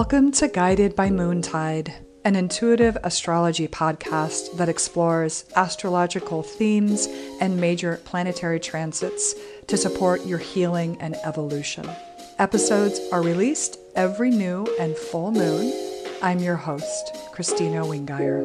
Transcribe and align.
Welcome 0.00 0.32
to 0.32 0.48
Guided 0.48 0.96
by 0.96 1.10
Moontide, 1.10 1.92
an 2.24 2.34
intuitive 2.34 2.96
astrology 3.04 3.68
podcast 3.68 4.56
that 4.56 4.70
explores 4.70 5.44
astrological 5.56 6.42
themes 6.42 7.06
and 7.38 7.60
major 7.60 8.00
planetary 8.06 8.58
transits 8.58 9.34
to 9.66 9.76
support 9.76 10.24
your 10.24 10.38
healing 10.38 10.96
and 11.02 11.16
evolution. 11.16 11.86
Episodes 12.38 12.98
are 13.12 13.20
released 13.20 13.78
every 13.94 14.30
new 14.30 14.66
and 14.80 14.96
full 14.96 15.32
moon. 15.32 15.70
I'm 16.22 16.38
your 16.38 16.56
host, 16.56 17.14
Kristina 17.34 17.84
Wingeier. 17.84 18.40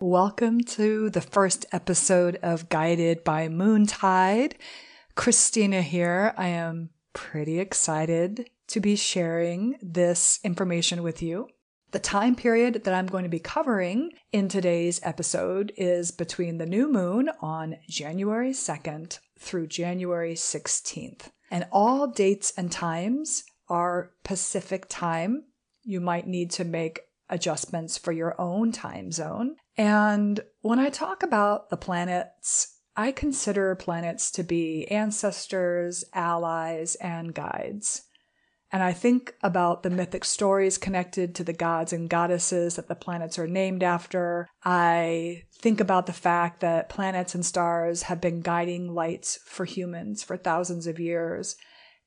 Welcome 0.00 0.62
to 0.62 1.10
the 1.10 1.20
first 1.20 1.66
episode 1.70 2.38
of 2.42 2.70
Guided 2.70 3.24
by 3.24 3.48
Moontide. 3.48 4.54
Kristina 5.16 5.82
here. 5.82 6.34
I 6.36 6.48
am 6.48 6.90
pretty 7.12 7.60
excited 7.60 8.50
to 8.68 8.80
be 8.80 8.96
sharing 8.96 9.76
this 9.80 10.40
information 10.42 11.02
with 11.02 11.22
you. 11.22 11.48
The 11.92 12.00
time 12.00 12.34
period 12.34 12.82
that 12.84 12.94
I'm 12.94 13.06
going 13.06 13.22
to 13.22 13.30
be 13.30 13.38
covering 13.38 14.10
in 14.32 14.48
today's 14.48 15.00
episode 15.04 15.72
is 15.76 16.10
between 16.10 16.58
the 16.58 16.66
new 16.66 16.90
moon 16.90 17.30
on 17.40 17.76
January 17.88 18.50
2nd 18.50 19.20
through 19.38 19.68
January 19.68 20.34
16th. 20.34 21.30
And 21.50 21.68
all 21.70 22.08
dates 22.08 22.52
and 22.56 22.72
times 22.72 23.44
are 23.68 24.10
Pacific 24.24 24.86
time. 24.88 25.44
You 25.84 26.00
might 26.00 26.26
need 26.26 26.50
to 26.52 26.64
make 26.64 27.02
adjustments 27.28 27.96
for 27.96 28.10
your 28.10 28.34
own 28.40 28.72
time 28.72 29.12
zone. 29.12 29.54
And 29.76 30.40
when 30.62 30.80
I 30.80 30.90
talk 30.90 31.22
about 31.22 31.70
the 31.70 31.76
planets 31.76 32.73
I 32.96 33.12
consider 33.12 33.74
planets 33.74 34.30
to 34.32 34.42
be 34.42 34.86
ancestors, 34.88 36.04
allies, 36.12 36.94
and 36.96 37.34
guides. 37.34 38.02
And 38.70 38.82
I 38.82 38.92
think 38.92 39.34
about 39.42 39.82
the 39.82 39.90
mythic 39.90 40.24
stories 40.24 40.78
connected 40.78 41.34
to 41.36 41.44
the 41.44 41.52
gods 41.52 41.92
and 41.92 42.10
goddesses 42.10 42.76
that 42.76 42.88
the 42.88 42.96
planets 42.96 43.38
are 43.38 43.46
named 43.46 43.82
after. 43.82 44.48
I 44.64 45.44
think 45.60 45.80
about 45.80 46.06
the 46.06 46.12
fact 46.12 46.60
that 46.60 46.88
planets 46.88 47.34
and 47.34 47.46
stars 47.46 48.02
have 48.02 48.20
been 48.20 48.40
guiding 48.40 48.92
lights 48.92 49.38
for 49.44 49.64
humans 49.64 50.22
for 50.22 50.36
thousands 50.36 50.86
of 50.86 50.98
years. 50.98 51.56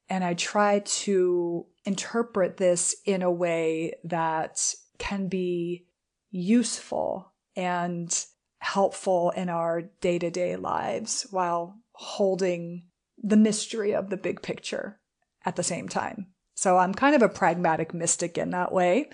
And 0.09 0.23
I 0.23 0.33
try 0.33 0.79
to 0.79 1.65
interpret 1.85 2.57
this 2.57 2.95
in 3.05 3.21
a 3.21 3.31
way 3.31 3.93
that 4.03 4.73
can 4.97 5.27
be 5.27 5.85
useful 6.31 7.33
and 7.55 8.25
helpful 8.59 9.31
in 9.31 9.49
our 9.49 9.83
day 10.01 10.19
to 10.19 10.29
day 10.29 10.55
lives 10.55 11.27
while 11.31 11.77
holding 11.93 12.83
the 13.21 13.37
mystery 13.37 13.93
of 13.93 14.09
the 14.09 14.17
big 14.17 14.41
picture 14.41 14.99
at 15.45 15.55
the 15.55 15.63
same 15.63 15.87
time. 15.89 16.27
So 16.55 16.77
I'm 16.77 16.93
kind 16.93 17.15
of 17.15 17.21
a 17.21 17.29
pragmatic 17.29 17.93
mystic 17.93 18.37
in 18.37 18.49
that 18.51 18.71
way. 18.71 19.09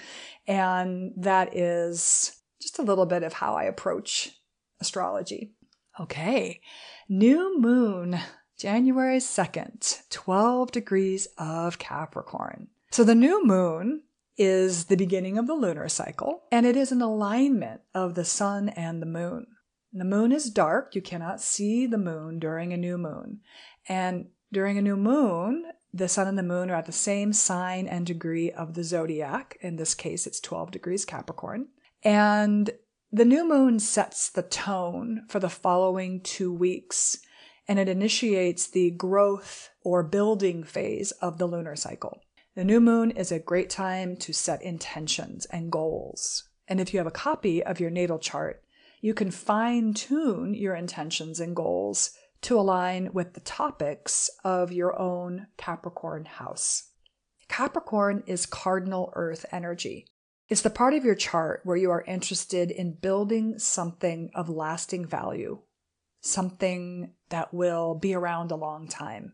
And 0.48 1.12
that 1.18 1.56
is 1.56 2.38
just 2.62 2.80
a 2.80 2.84
little 2.84 3.06
bit 3.06 3.24
of 3.24 3.34
how 3.34 3.56
I 3.56 3.64
approach 3.64 4.32
astrology. 4.80 5.54
Okay. 6.00 6.62
New 7.10 7.60
moon, 7.60 8.18
January 8.58 9.20
2nd, 9.20 10.10
12 10.10 10.72
degrees 10.72 11.28
of 11.38 11.80
Capricorn. 11.80 12.70
So 12.92 13.04
the 13.04 13.16
new 13.16 13.46
moon 13.46 14.04
is 14.38 14.86
the 14.86 14.98
beginning 14.98 15.38
of 15.38 15.48
the 15.48 15.54
lunar 15.54 15.90
cycle, 15.90 16.44
and 16.52 16.66
it 16.66 16.76
is 16.76 16.92
an 16.92 17.02
alignment 17.02 17.82
of 17.94 18.16
the 18.16 18.26
sun 18.26 18.70
and 18.70 19.02
the 19.02 19.08
moon. 19.08 19.48
The 19.92 20.06
moon 20.06 20.32
is 20.32 20.50
dark. 20.50 20.96
You 20.96 21.02
cannot 21.02 21.40
see 21.40 21.86
the 21.86 22.00
moon 22.00 22.40
during 22.40 22.74
a 22.74 22.78
new 22.78 22.98
moon. 22.98 23.42
And 23.88 24.28
during 24.52 24.78
a 24.78 24.82
new 24.82 24.98
moon, 24.98 25.66
the 25.94 26.08
sun 26.08 26.28
and 26.28 26.38
the 26.38 26.44
moon 26.44 26.72
are 26.72 26.76
at 26.76 26.88
the 26.88 26.92
same 26.92 27.32
sign 27.32 27.88
and 27.88 28.06
degree 28.06 28.52
of 28.52 28.74
the 28.74 28.84
zodiac. 28.84 29.58
In 29.62 29.76
this 29.76 29.94
case, 29.94 30.26
it's 30.26 30.40
12 30.40 30.72
degrees 30.72 31.06
Capricorn. 31.06 31.68
And 32.04 32.72
the 33.12 33.26
new 33.26 33.48
moon 33.48 33.78
sets 33.78 34.30
the 34.30 34.42
tone 34.42 35.26
for 35.30 35.40
the 35.40 35.50
following 35.50 36.22
two 36.22 36.52
weeks, 36.52 37.20
and 37.68 37.78
it 37.78 37.88
initiates 37.88 38.66
the 38.66 38.90
growth 38.90 39.70
or 39.84 40.02
building 40.02 40.64
phase 40.64 41.12
of 41.12 41.38
the 41.38 41.46
lunar 41.46 41.76
cycle. 41.76 42.22
The 42.56 42.64
new 42.64 42.80
moon 42.80 43.10
is 43.10 43.32
a 43.32 43.40
great 43.40 43.72
time 43.72 44.16
to 44.18 44.32
set 44.32 44.62
intentions 44.62 45.46
and 45.46 45.72
goals. 45.72 46.50
And 46.68 46.80
if 46.80 46.94
you 46.94 47.00
have 47.00 47.08
a 47.08 47.12
copy 47.12 47.64
of 47.64 47.80
your 47.80 47.90
natal 47.90 48.20
chart, 48.20 48.64
you 49.02 49.16
can 49.16 49.32
fine 49.32 49.96
tune 49.96 50.54
your 50.54 50.76
intentions 50.76 51.40
and 51.40 51.56
goals 51.56 52.12
to 52.42 52.60
align 52.60 53.12
with 53.12 53.34
the 53.34 53.40
topics 53.40 54.30
of 54.44 54.72
your 54.72 55.00
own 55.00 55.48
Capricorn 55.58 56.26
house. 56.26 56.92
Capricorn 57.48 58.24
is 58.28 58.46
cardinal 58.46 59.12
earth 59.16 59.48
energy. 59.52 60.06
It's 60.48 60.62
the 60.62 60.70
part 60.70 60.94
of 60.94 61.04
your 61.04 61.16
chart 61.16 61.62
where 61.64 61.78
you 61.78 61.90
are 61.90 62.04
interested 62.04 62.70
in 62.70 63.00
building 63.02 63.58
something 63.58 64.30
of 64.36 64.48
lasting 64.48 65.08
value, 65.08 65.62
something 66.22 67.14
that 67.30 67.52
will 67.52 67.96
be 67.96 68.14
around 68.14 68.52
a 68.52 68.56
long 68.56 68.88
time. 68.88 69.34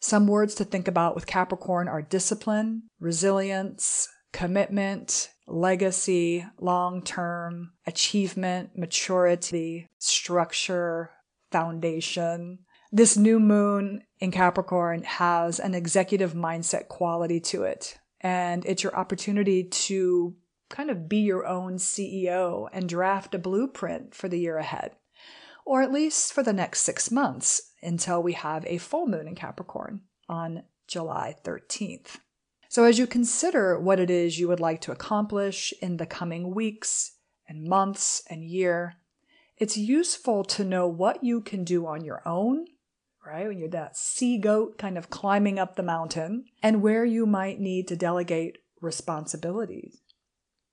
Some 0.00 0.26
words 0.26 0.54
to 0.56 0.64
think 0.64 0.86
about 0.86 1.14
with 1.14 1.26
Capricorn 1.26 1.88
are 1.88 2.02
discipline, 2.02 2.84
resilience, 3.00 4.08
commitment, 4.32 5.30
legacy, 5.46 6.44
long 6.60 7.02
term, 7.02 7.72
achievement, 7.86 8.70
maturity, 8.76 9.86
structure, 9.98 11.10
foundation. 11.50 12.60
This 12.92 13.16
new 13.16 13.40
moon 13.40 14.02
in 14.20 14.30
Capricorn 14.30 15.02
has 15.02 15.58
an 15.58 15.74
executive 15.74 16.32
mindset 16.32 16.88
quality 16.88 17.40
to 17.40 17.64
it. 17.64 17.98
And 18.20 18.64
it's 18.66 18.82
your 18.82 18.96
opportunity 18.96 19.64
to 19.64 20.36
kind 20.70 20.90
of 20.90 21.08
be 21.08 21.18
your 21.18 21.46
own 21.46 21.74
CEO 21.76 22.68
and 22.72 22.88
draft 22.88 23.34
a 23.34 23.38
blueprint 23.38 24.14
for 24.14 24.28
the 24.28 24.38
year 24.38 24.58
ahead 24.58 24.92
or 25.68 25.82
at 25.82 25.92
least 25.92 26.32
for 26.32 26.42
the 26.42 26.52
next 26.54 26.80
six 26.80 27.10
months 27.10 27.60
until 27.82 28.22
we 28.22 28.32
have 28.32 28.64
a 28.64 28.78
full 28.78 29.06
moon 29.06 29.28
in 29.28 29.34
Capricorn 29.34 30.00
on 30.26 30.62
July 30.86 31.36
13th. 31.44 32.20
So, 32.70 32.84
as 32.84 32.98
you 32.98 33.06
consider 33.06 33.78
what 33.78 34.00
it 34.00 34.08
is 34.08 34.38
you 34.38 34.48
would 34.48 34.60
like 34.60 34.80
to 34.80 34.92
accomplish 34.92 35.74
in 35.82 35.98
the 35.98 36.06
coming 36.06 36.54
weeks 36.54 37.16
and 37.46 37.68
months 37.68 38.22
and 38.30 38.42
year, 38.42 38.94
it's 39.58 39.76
useful 39.76 40.42
to 40.44 40.64
know 40.64 40.88
what 40.88 41.22
you 41.22 41.42
can 41.42 41.64
do 41.64 41.86
on 41.86 42.02
your 42.02 42.22
own, 42.26 42.64
right? 43.26 43.46
When 43.46 43.58
you're 43.58 43.68
that 43.68 43.94
sea 43.94 44.38
goat 44.38 44.78
kind 44.78 44.96
of 44.96 45.10
climbing 45.10 45.58
up 45.58 45.76
the 45.76 45.82
mountain, 45.82 46.46
and 46.62 46.80
where 46.80 47.04
you 47.04 47.26
might 47.26 47.60
need 47.60 47.88
to 47.88 47.96
delegate 47.96 48.56
responsibilities. 48.80 50.00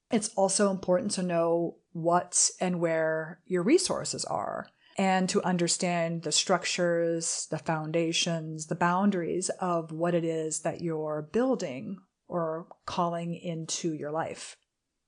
It's 0.09 0.29
also 0.37 0.71
important 0.71 1.11
to 1.11 1.23
know 1.23 1.79
what 1.91 2.49
and 2.61 2.79
where 2.79 3.41
your 3.45 3.63
resources 3.63 4.23
are 4.23 4.67
and 4.97 5.27
to 5.29 5.43
understand 5.43 6.23
the 6.23 6.31
structures, 6.31 7.47
the 7.51 7.57
foundations, 7.57 8.67
the 8.67 8.75
boundaries 8.75 9.49
of 9.59 9.91
what 9.91 10.13
it 10.13 10.23
is 10.23 10.61
that 10.61 10.81
you're 10.81 11.29
building 11.33 11.97
or 12.27 12.67
calling 12.85 13.35
into 13.35 13.93
your 13.93 14.11
life. 14.11 14.55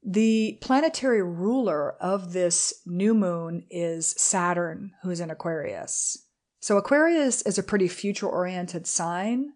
The 0.04 0.58
planetary 0.62 1.24
ruler 1.24 1.94
of 2.02 2.34
this 2.34 2.82
new 2.86 3.14
moon 3.14 3.66
is 3.70 4.08
Saturn, 4.08 4.92
who's 5.04 5.20
in 5.20 5.32
Aquarius. 5.32 6.26
So, 6.60 6.78
Aquarius 6.78 7.42
is 7.44 7.58
a 7.58 7.64
pretty 7.64 7.88
future 7.88 8.28
oriented 8.28 8.88
sign, 8.88 9.54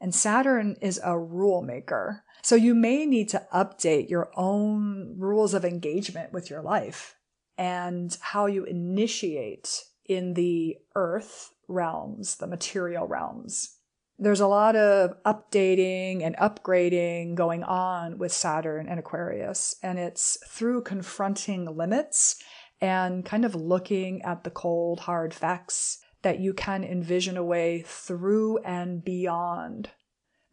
and 0.00 0.14
Saturn 0.14 0.76
is 0.80 1.00
a 1.02 1.18
rule 1.18 1.62
maker. 1.62 2.24
So, 2.42 2.54
you 2.54 2.74
may 2.74 3.06
need 3.06 3.28
to 3.30 3.46
update 3.52 4.08
your 4.08 4.30
own 4.36 5.16
rules 5.18 5.54
of 5.54 5.64
engagement 5.64 6.32
with 6.32 6.50
your 6.50 6.62
life 6.62 7.16
and 7.60 8.16
how 8.22 8.46
you 8.46 8.64
initiate 8.64 9.84
in 10.06 10.32
the 10.32 10.78
earth 10.94 11.52
realms, 11.68 12.36
the 12.36 12.46
material 12.46 13.06
realms. 13.06 13.76
There's 14.18 14.40
a 14.40 14.46
lot 14.46 14.76
of 14.76 15.22
updating 15.24 16.22
and 16.22 16.34
upgrading 16.38 17.34
going 17.34 17.62
on 17.62 18.16
with 18.16 18.32
Saturn 18.32 18.88
and 18.88 18.98
Aquarius, 18.98 19.76
and 19.82 19.98
it's 19.98 20.38
through 20.48 20.84
confronting 20.84 21.76
limits 21.76 22.42
and 22.80 23.26
kind 23.26 23.44
of 23.44 23.54
looking 23.54 24.22
at 24.22 24.42
the 24.42 24.50
cold, 24.50 25.00
hard 25.00 25.34
facts 25.34 25.98
that 26.22 26.40
you 26.40 26.54
can 26.54 26.82
envision 26.82 27.36
a 27.36 27.44
way 27.44 27.84
through 27.86 28.56
and 28.58 29.04
beyond. 29.04 29.90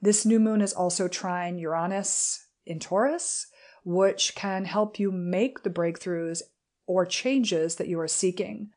This 0.02 0.26
new 0.26 0.42
moon 0.42 0.60
is 0.60 0.74
also 0.74 1.08
trine 1.08 1.58
Uranus 1.58 2.48
in 2.66 2.80
Taurus, 2.80 3.48
which 3.86 4.36
can 4.36 4.66
help 4.66 5.00
you 5.00 5.10
make 5.10 5.64
the 5.64 5.70
breakthroughs 5.70 6.42
or 6.88 7.06
changes 7.06 7.76
that 7.76 7.88
you 7.88 8.00
are 8.00 8.08
seeking. 8.08 8.72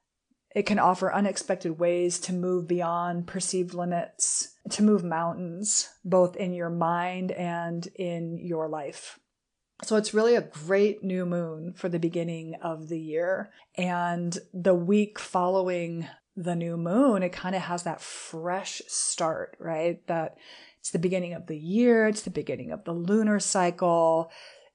It 0.54 0.66
can 0.66 0.80
offer 0.80 1.14
unexpected 1.14 1.78
ways 1.78 2.18
to 2.20 2.32
move 2.32 2.66
beyond 2.66 3.28
perceived 3.28 3.72
limits, 3.72 4.56
to 4.70 4.82
move 4.82 5.04
mountains, 5.04 5.88
both 6.04 6.36
in 6.36 6.52
your 6.52 6.70
mind 6.70 7.30
and 7.30 7.86
in 7.94 8.38
your 8.38 8.68
life. 8.68 9.18
So 9.84 9.96
it's 9.96 10.12
really 10.12 10.34
a 10.34 10.42
great 10.42 11.02
new 11.02 11.24
moon 11.24 11.72
for 11.74 11.88
the 11.88 11.98
beginning 11.98 12.56
of 12.62 12.88
the 12.88 12.98
year. 12.98 13.50
And 13.76 14.36
the 14.52 14.74
week 14.74 15.18
following 15.18 16.06
the 16.36 16.56
new 16.56 16.76
moon, 16.76 17.22
it 17.22 17.32
kind 17.32 17.54
of 17.54 17.62
has 17.62 17.84
that 17.84 18.00
fresh 18.00 18.82
start, 18.88 19.56
right? 19.58 20.06
That 20.08 20.36
it's 20.80 20.90
the 20.90 20.98
beginning 20.98 21.34
of 21.34 21.46
the 21.46 21.56
year, 21.56 22.08
it's 22.08 22.22
the 22.22 22.30
beginning 22.30 22.72
of 22.72 22.84
the 22.84 22.92
lunar 22.92 23.38
cycle. 23.38 24.30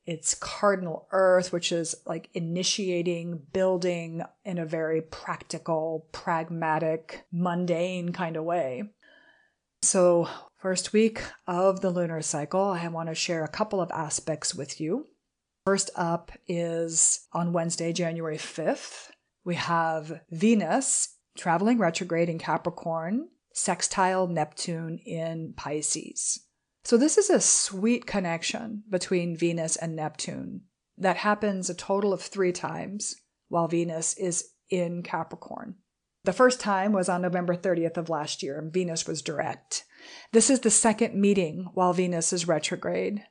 It's 0.06 0.36
cardinal 0.36 1.07
earth, 1.12 1.52
which 1.52 1.72
is 1.72 1.96
like 2.06 2.30
initiating, 2.34 3.42
building 3.54 4.22
in 4.44 4.57
a 4.57 4.66
very 4.66 5.02
practical, 5.02 6.07
pragmatic, 6.12 7.25
mundane 7.31 8.12
kind 8.12 8.38
of 8.38 8.44
way. 8.44 8.84
So, 9.81 10.30
first 10.57 10.94
week 10.94 11.22
of 11.48 11.81
the 11.81 11.90
lunar 11.90 12.22
cycle, 12.22 12.63
I 12.63 12.88
want 12.88 13.10
to 13.10 13.16
share 13.16 13.44
a 13.44 13.50
couple 13.50 13.81
of 13.81 13.92
aspects 13.92 14.54
with 14.54 14.80
you. 14.80 15.07
First 15.66 15.90
up 15.96 16.31
is 16.48 17.28
on 17.34 17.54
Wednesday, 17.54 17.92
January 17.92 18.38
5th, 18.38 19.10
we 19.46 19.56
have 19.56 20.22
Venus 20.31 21.18
traveling 21.38 21.78
retrograde 21.78 22.30
in 22.30 22.40
Capricorn, 22.40 23.30
sextile 23.54 24.25
Neptune 24.25 24.98
in 25.06 25.54
Pisces. 25.56 26.44
So, 26.85 26.97
this 26.97 27.17
is 27.17 27.31
a 27.31 27.41
sweet 27.41 28.05
connection 28.05 28.83
between 28.87 29.35
Venus 29.35 29.75
and 29.75 29.95
Neptune 29.95 30.61
that 30.99 31.17
happens 31.17 31.67
a 31.67 31.73
total 31.73 32.13
of 32.13 32.21
three 32.21 32.51
times 32.51 33.15
while 33.47 33.67
Venus 33.67 34.15
is 34.19 34.51
in 34.69 35.01
Capricorn. 35.01 35.77
The 36.25 36.31
first 36.31 36.59
time 36.59 36.93
was 36.93 37.09
on 37.09 37.23
November 37.23 37.55
30th 37.55 37.97
of 37.97 38.07
last 38.07 38.43
year, 38.43 38.59
and 38.59 38.71
Venus 38.71 39.07
was 39.07 39.23
direct. 39.23 39.83
This 40.31 40.51
is 40.51 40.59
the 40.59 40.69
second 40.69 41.19
meeting 41.19 41.69
while 41.73 41.91
Venus 41.91 42.31
is 42.31 42.47
retrograde. 42.47 43.23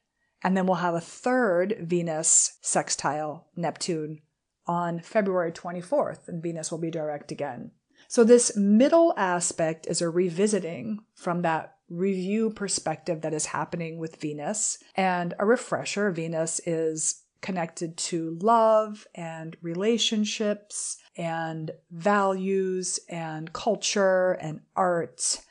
And 0.43 0.57
then 0.57 0.67
we'll 0.67 0.77
have 0.77 0.95
a 0.97 1.01
third 1.01 1.77
Venus 1.81 2.59
sextile 2.61 3.47
Neptune 3.55 4.23
on 4.67 4.99
February 4.99 5.53
24th, 5.53 6.27
and 6.27 6.43
Venus 6.43 6.73
will 6.73 6.81
be 6.81 6.91
direct 6.91 7.31
again. 7.31 7.71
So, 8.09 8.25
this 8.25 8.57
middle 8.57 9.15
aspect 9.17 9.87
is 9.87 10.03
a 10.03 10.11
revisiting 10.11 11.05
from 11.15 11.43
that 11.43 11.74
review 11.89 12.51
perspective 12.51 13.21
that 13.23 13.35
is 13.35 13.47
happening 13.47 13.99
with 13.99 14.21
Venus. 14.21 14.79
And 14.95 15.35
a 15.39 15.47
refresher 15.47 16.11
Venus 16.11 16.61
is 16.67 17.23
connected 17.41 17.97
to 17.99 18.39
love 18.41 19.07
and 19.15 19.57
relationships 19.61 20.97
and 21.17 21.71
values 21.91 22.99
and 23.09 23.53
culture 23.53 24.33
and 24.33 24.61
art. 24.75 25.43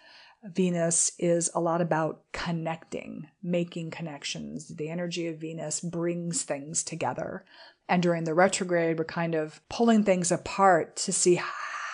Venus 0.44 1.12
is 1.20 1.52
a 1.54 1.62
lot 1.62 1.82
about 1.82 2.24
connecting, 2.34 3.28
making 3.42 3.92
connections. 3.92 4.70
The 4.70 4.90
energy 4.90 5.28
of 5.28 5.38
Venus 5.38 5.80
brings 5.80 6.42
things 6.42 6.84
together. 6.84 7.46
And 7.88 8.02
during 8.02 8.24
the 8.24 8.34
retrograde, 8.34 8.98
we're 8.98 9.06
kind 9.06 9.36
of 9.36 9.62
pulling 9.70 10.04
things 10.04 10.32
apart 10.32 10.96
to 10.98 11.14
see 11.14 11.40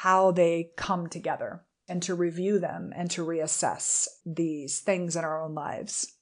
how 0.01 0.31
they 0.31 0.71
come 0.77 1.07
together 1.07 1.61
and 1.89 2.01
to 2.03 2.15
review 2.15 2.59
them 2.59 2.93
and 2.95 3.09
to 3.11 3.25
reassess 3.25 4.07
these 4.25 4.79
things 4.79 5.15
in 5.15 5.23
our 5.23 5.43
own 5.43 5.53
lives. 5.53 6.15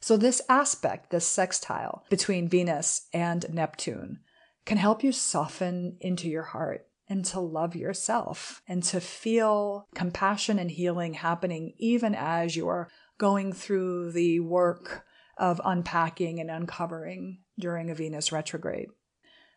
So, 0.00 0.16
this 0.16 0.42
aspect, 0.48 1.10
this 1.10 1.26
sextile 1.26 2.04
between 2.10 2.48
Venus 2.48 3.08
and 3.12 3.46
Neptune, 3.52 4.20
can 4.64 4.78
help 4.78 5.04
you 5.04 5.12
soften 5.12 5.96
into 6.00 6.28
your 6.28 6.42
heart 6.42 6.86
and 7.08 7.24
to 7.26 7.40
love 7.40 7.76
yourself 7.76 8.62
and 8.66 8.82
to 8.84 9.00
feel 9.00 9.86
compassion 9.94 10.58
and 10.58 10.70
healing 10.70 11.14
happening 11.14 11.74
even 11.78 12.14
as 12.14 12.56
you 12.56 12.68
are 12.68 12.88
going 13.18 13.52
through 13.52 14.12
the 14.12 14.40
work 14.40 15.04
of 15.36 15.60
unpacking 15.64 16.40
and 16.40 16.50
uncovering 16.50 17.38
during 17.58 17.90
a 17.90 17.94
Venus 17.94 18.32
retrograde. 18.32 18.88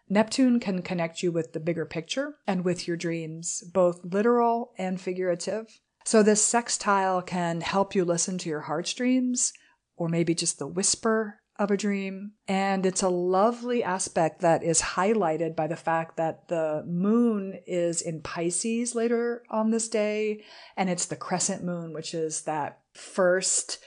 Neptune 0.09 0.59
can 0.59 0.81
connect 0.81 1.23
you 1.23 1.31
with 1.31 1.53
the 1.53 1.59
bigger 1.59 1.85
picture 1.85 2.35
and 2.45 2.63
with 2.63 2.87
your 2.87 2.97
dreams, 2.97 3.63
both 3.73 4.03
literal 4.03 4.73
and 4.77 5.01
figurative. 5.01 5.79
So, 6.05 6.21
this 6.21 6.43
sextile 6.43 7.23
can 7.23 7.61
help 7.61 7.95
you 7.95 8.05
listen 8.05 8.37
to 8.39 8.49
your 8.49 8.61
heart's 8.61 8.93
dreams, 8.93 9.53
or 9.97 10.07
maybe 10.07 10.35
just 10.35 10.59
the 10.59 10.67
whisper 10.67 11.41
of 11.57 11.71
a 11.71 11.77
dream. 11.77 12.33
And 12.47 12.85
it's 12.85 13.01
a 13.01 13.09
lovely 13.09 13.83
aspect 13.83 14.41
that 14.41 14.63
is 14.63 14.81
highlighted 14.81 15.55
by 15.55 15.67
the 15.67 15.75
fact 15.75 16.17
that 16.17 16.47
the 16.49 16.83
moon 16.85 17.59
is 17.65 18.01
in 18.01 18.21
Pisces 18.21 18.93
later 18.93 19.43
on 19.49 19.71
this 19.71 19.89
day, 19.89 20.43
and 20.77 20.89
it's 20.89 21.05
the 21.05 21.15
crescent 21.15 21.63
moon, 21.63 21.93
which 21.93 22.13
is 22.13 22.41
that 22.41 22.79
first 22.93 23.79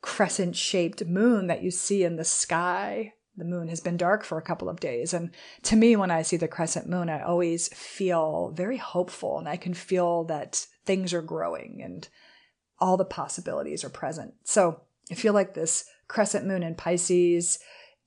crescent 0.00 0.56
shaped 0.56 1.04
moon 1.04 1.48
that 1.48 1.62
you 1.62 1.70
see 1.70 2.04
in 2.04 2.16
the 2.16 2.24
sky 2.24 3.12
the 3.36 3.44
moon 3.44 3.68
has 3.68 3.80
been 3.80 3.96
dark 3.96 4.24
for 4.24 4.38
a 4.38 4.42
couple 4.42 4.68
of 4.68 4.80
days. 4.80 5.12
And 5.12 5.30
to 5.64 5.76
me, 5.76 5.96
when 5.96 6.10
I 6.10 6.22
see 6.22 6.36
the 6.36 6.48
crescent 6.48 6.88
moon, 6.88 7.08
I 7.08 7.22
always 7.22 7.68
feel 7.68 8.52
very 8.54 8.78
hopeful 8.78 9.38
and 9.38 9.48
I 9.48 9.56
can 9.56 9.74
feel 9.74 10.24
that 10.24 10.66
things 10.84 11.12
are 11.12 11.22
growing 11.22 11.80
and 11.82 12.08
all 12.78 12.96
the 12.96 13.04
possibilities 13.04 13.84
are 13.84 13.90
present. 13.90 14.34
So 14.44 14.80
I 15.10 15.14
feel 15.14 15.32
like 15.32 15.54
this 15.54 15.84
crescent 16.08 16.46
moon 16.46 16.62
in 16.62 16.74
Pisces 16.74 17.58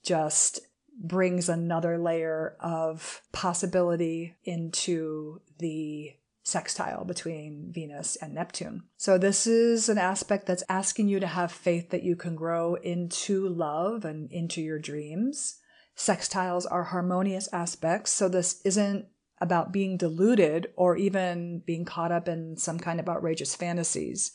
just 0.04 0.60
brings 1.02 1.48
another 1.48 1.98
layer 1.98 2.58
of 2.60 3.22
possibility 3.32 4.36
into 4.44 5.42
the 5.60 6.14
sextile 6.44 7.06
between 7.06 7.72
Venus 7.72 8.16
and 8.16 8.34
Neptune. 8.34 8.84
So, 8.98 9.18
this 9.18 9.46
is 9.46 9.90
an 9.90 9.98
aspect 9.98 10.46
that's 10.46 10.64
asking 10.70 11.08
you 11.08 11.20
to 11.20 11.28
have 11.28 11.52
faith 11.52 11.90
that 11.90 12.04
you 12.04 12.16
can 12.16 12.36
grow 12.36 12.76
into 12.76 13.48
love 13.48 14.06
and 14.06 14.32
into 14.32 14.62
your 14.62 14.80
dreams. 14.80 15.60
Sextiles 15.98 16.66
are 16.70 16.86
harmonious 16.86 17.50
aspects, 17.52 18.12
so 18.12 18.30
this 18.30 18.62
isn't 18.64 19.06
about 19.42 19.72
being 19.72 19.98
deluded 19.98 20.68
or 20.76 20.98
even 20.98 21.62
being 21.66 21.86
caught 21.86 22.12
up 22.12 22.28
in 22.28 22.58
some 22.58 22.80
kind 22.80 23.00
of 23.00 23.08
outrageous 23.08 23.56
fantasies. 23.56 24.32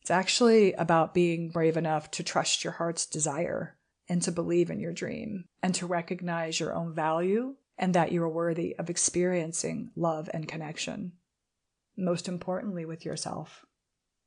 It's 0.00 0.10
actually 0.10 0.72
about 0.72 1.14
being 1.14 1.50
brave 1.50 1.76
enough 1.76 2.10
to 2.12 2.24
trust 2.24 2.64
your 2.64 2.72
heart's 2.72 3.06
desire 3.06 3.76
and 4.08 4.20
to 4.22 4.32
believe 4.32 4.70
in 4.70 4.80
your 4.80 4.92
dream 4.92 5.44
and 5.62 5.74
to 5.76 5.86
recognize 5.86 6.58
your 6.58 6.74
own 6.74 6.94
value 6.94 7.54
and 7.78 7.94
that 7.94 8.12
you 8.12 8.22
are 8.22 8.28
worthy 8.28 8.74
of 8.78 8.90
experiencing 8.90 9.90
love 9.94 10.28
and 10.34 10.48
connection 10.48 11.12
most 11.96 12.28
importantly 12.28 12.84
with 12.84 13.04
yourself. 13.04 13.64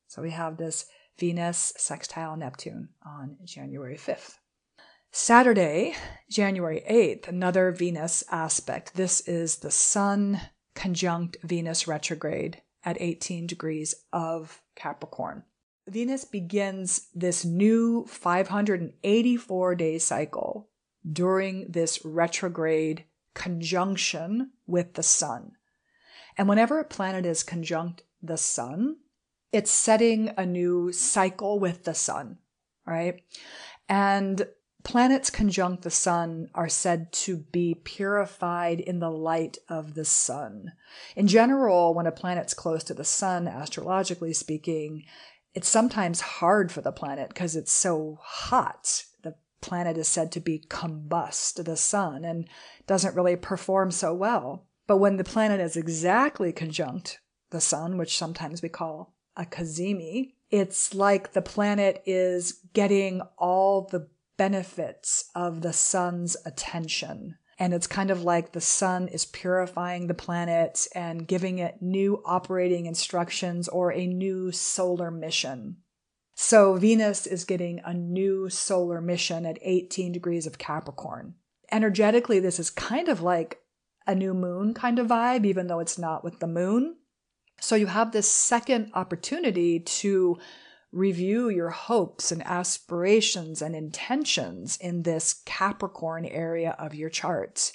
So 0.08 0.22
we 0.22 0.32
have 0.32 0.58
this 0.58 0.86
Venus 1.18 1.74
sextile 1.78 2.36
Neptune 2.36 2.90
on 3.06 3.38
January 3.44 3.98
5th. 3.98 4.36
Saturday, 5.12 5.96
January 6.30 6.84
8th, 6.90 7.30
another 7.30 7.72
Venus 7.72 8.24
aspect. 8.30 8.96
This 8.96 9.22
is 9.22 9.58
the 9.58 9.72
Sun 9.72 10.42
conjunct 10.76 11.38
Venus 11.42 11.88
retrograde 11.88 12.62
at 12.84 12.98
18 13.00 13.48
degrees 13.48 13.96
of 14.12 14.62
Capricorn. 14.76 15.44
Venus 15.88 16.26
begins 16.26 17.08
this 17.14 17.46
new 17.46 18.06
584 18.08 19.76
day 19.76 20.00
cycle 20.00 20.70
during 21.10 21.72
this 21.72 22.04
retrograde 22.04 23.06
conjunction 23.34 24.52
with 24.68 24.96
the 24.96 25.04
Sun. 25.04 25.52
And 26.38 26.50
whenever 26.50 26.80
a 26.80 26.86
planet 26.86 27.26
is 27.26 27.44
conjunct 27.44 28.04
the 28.22 28.38
sun, 28.38 28.98
it's 29.52 29.72
setting 29.72 30.32
a 30.38 30.46
new 30.46 30.92
cycle 30.92 31.60
with 31.60 31.84
the 31.86 31.94
sun, 31.94 32.40
right? 32.86 33.22
And 33.88 34.48
planets 34.84 35.30
conjunct 35.30 35.84
the 35.84 35.90
sun 35.90 36.50
are 36.54 36.68
said 36.68 37.12
to 37.12 37.38
be 37.38 37.74
purified 37.74 38.80
in 38.80 39.00
the 39.00 39.10
light 39.10 39.58
of 39.70 39.94
the 39.94 40.06
sun. 40.06 40.74
In 41.16 41.28
general, 41.28 41.94
when 41.94 42.06
a 42.06 42.12
planet's 42.12 42.54
close 42.54 42.84
to 42.86 42.94
the 42.94 43.06
sun, 43.06 43.48
astrologically 43.48 44.34
speaking, 44.34 45.06
it's 45.54 45.70
sometimes 45.70 46.20
hard 46.20 46.72
for 46.72 46.82
the 46.82 46.92
planet 46.92 47.30
because 47.30 47.56
it's 47.56 47.72
so 47.72 48.20
hot. 48.22 49.06
The 49.24 49.36
planet 49.62 49.98
is 49.98 50.10
said 50.10 50.34
to 50.34 50.42
be 50.42 50.66
combust 50.68 51.64
the 51.64 51.78
sun 51.78 52.26
and 52.26 52.48
doesn't 52.88 53.16
really 53.16 53.38
perform 53.38 53.90
so 53.90 54.14
well. 54.14 54.68
But 54.88 54.98
when 54.98 55.18
the 55.18 55.24
planet 55.24 55.60
is 55.60 55.76
exactly 55.76 56.52
conjunct 56.52 57.20
the 57.52 57.62
sun, 57.62 57.98
which 57.98 58.18
sometimes 58.18 58.62
we 58.62 58.70
call 58.70 59.16
a 59.36 59.46
cazimi, 59.46 60.34
it's 60.50 60.94
like 60.94 61.34
the 61.34 61.42
planet 61.42 62.04
is 62.06 62.62
getting 62.74 63.22
all 63.38 63.88
the 63.92 64.08
benefits 64.38 65.30
of 65.34 65.62
the 65.62 65.74
sun's 65.74 66.38
attention. 66.46 67.38
And 67.58 67.74
it's 67.74 67.88
kind 67.88 68.12
of 68.12 68.24
like 68.24 68.52
the 68.52 68.62
sun 68.62 69.08
is 69.08 69.26
purifying 69.26 70.08
the 70.08 70.14
planet 70.14 70.88
and 70.94 71.28
giving 71.28 71.60
it 71.60 71.82
new 71.82 72.22
operating 72.26 72.86
instructions 72.86 73.68
or 73.70 73.94
a 73.94 74.06
new 74.06 74.52
solar 74.52 75.10
mission. 75.10 75.78
So 76.36 76.76
Venus 76.76 77.26
is 77.26 77.46
getting 77.46 77.80
a 77.86 77.94
new 77.94 78.50
solar 78.50 79.00
mission 79.00 79.46
at 79.46 79.58
18 79.62 80.12
degrees 80.12 80.46
of 80.46 80.58
Capricorn. 80.58 81.36
Energetically, 81.72 82.42
this 82.42 82.60
is 82.60 82.70
kind 82.70 83.08
of 83.08 83.22
like 83.22 83.62
a 84.08 84.16
new 84.16 84.34
moon 84.34 84.74
kind 84.74 85.00
of 85.00 85.08
vibe, 85.08 85.46
even 85.46 85.68
though 85.68 85.80
it's 85.80 85.98
not 85.98 86.24
with 86.24 86.40
the 86.40 86.48
moon. 86.48 86.98
So 87.60 87.76
you 87.76 87.88
have 87.88 88.12
this 88.12 88.32
second 88.32 88.92
opportunity 88.94 89.80
to 89.80 90.38
review 90.92 91.50
your 91.50 91.70
hopes 91.70 92.32
and 92.32 92.42
aspirations 92.44 93.62
and 93.62 93.76
intentions 93.76 94.78
in 94.78 95.04
this 95.04 95.42
Capricorn 95.46 96.26
area 96.26 96.76
of 96.80 96.96
your 96.96 97.10
chart. 97.10 97.72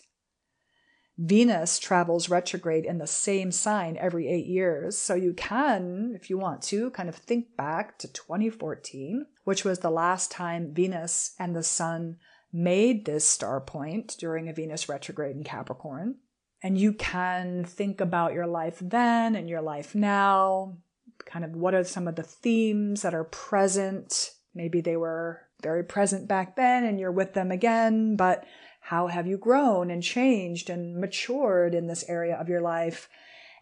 Venus 1.19 1.79
travels 1.79 2.31
retrograde 2.31 2.87
in 2.87 2.97
the 2.97 3.07
same 3.07 3.53
sign 3.53 3.99
every 3.99 4.27
eight 4.27 4.47
years. 4.47 4.97
So 4.97 5.15
you 5.15 5.35
can, 5.35 6.13
if 6.15 6.31
you 6.31 6.39
want 6.39 6.63
to, 6.63 6.91
kind 6.93 7.11
of 7.11 7.15
think 7.15 7.57
back 7.59 7.99
to 7.99 8.09
2014, 8.09 9.27
which 9.45 9.63
was 9.63 9.81
the 9.81 9.91
last 9.91 10.31
time 10.31 10.73
Venus 10.73 11.35
and 11.39 11.55
the 11.55 11.63
Sun 11.63 12.17
made 12.53 13.05
this 13.05 13.27
star 13.27 13.61
point 13.61 14.17
during 14.19 14.49
a 14.49 14.53
Venus 14.53 14.89
retrograde 14.89 15.37
in 15.37 15.45
Capricorn. 15.45 16.17
And 16.63 16.77
you 16.77 16.93
can 16.93 17.65
think 17.65 18.01
about 18.01 18.35
your 18.35 18.47
life 18.47 18.79
then 18.81 19.35
and 19.35 19.49
your 19.49 19.63
life 19.63 19.95
now. 19.95 20.77
Kind 21.25 21.45
of 21.45 21.53
what 21.53 21.75
are 21.75 21.85
some 21.85 22.09
of 22.09 22.17
the 22.17 22.23
themes 22.23 23.03
that 23.03 23.15
are 23.15 23.25
present? 23.25 24.33
Maybe 24.55 24.81
they 24.81 24.97
were 24.97 25.43
very 25.63 25.85
present 25.85 26.29
back 26.29 26.57
then 26.57 26.85
and 26.85 26.99
you're 26.99 27.13
with 27.13 27.35
them 27.35 27.51
again, 27.51 28.17
but 28.17 28.45
how 28.81 29.07
have 29.07 29.27
you 29.27 29.37
grown 29.37 29.91
and 29.91 30.03
changed 30.03 30.71
and 30.71 30.97
matured 30.97 31.75
in 31.75 31.87
this 31.87 32.05
area 32.09 32.35
of 32.35 32.49
your 32.49 32.61
life? 32.61 33.09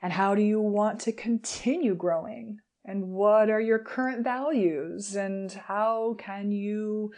And 0.00 0.12
how 0.12 0.34
do 0.34 0.42
you 0.42 0.60
want 0.60 1.00
to 1.00 1.12
continue 1.12 1.94
growing? 1.94 2.58
And 2.84 3.08
what 3.08 3.50
are 3.50 3.60
your 3.60 3.80
current 3.80 4.24
values? 4.24 5.14
And 5.16 5.52
how 5.52 6.14
can 6.18 6.52
you 6.52 7.12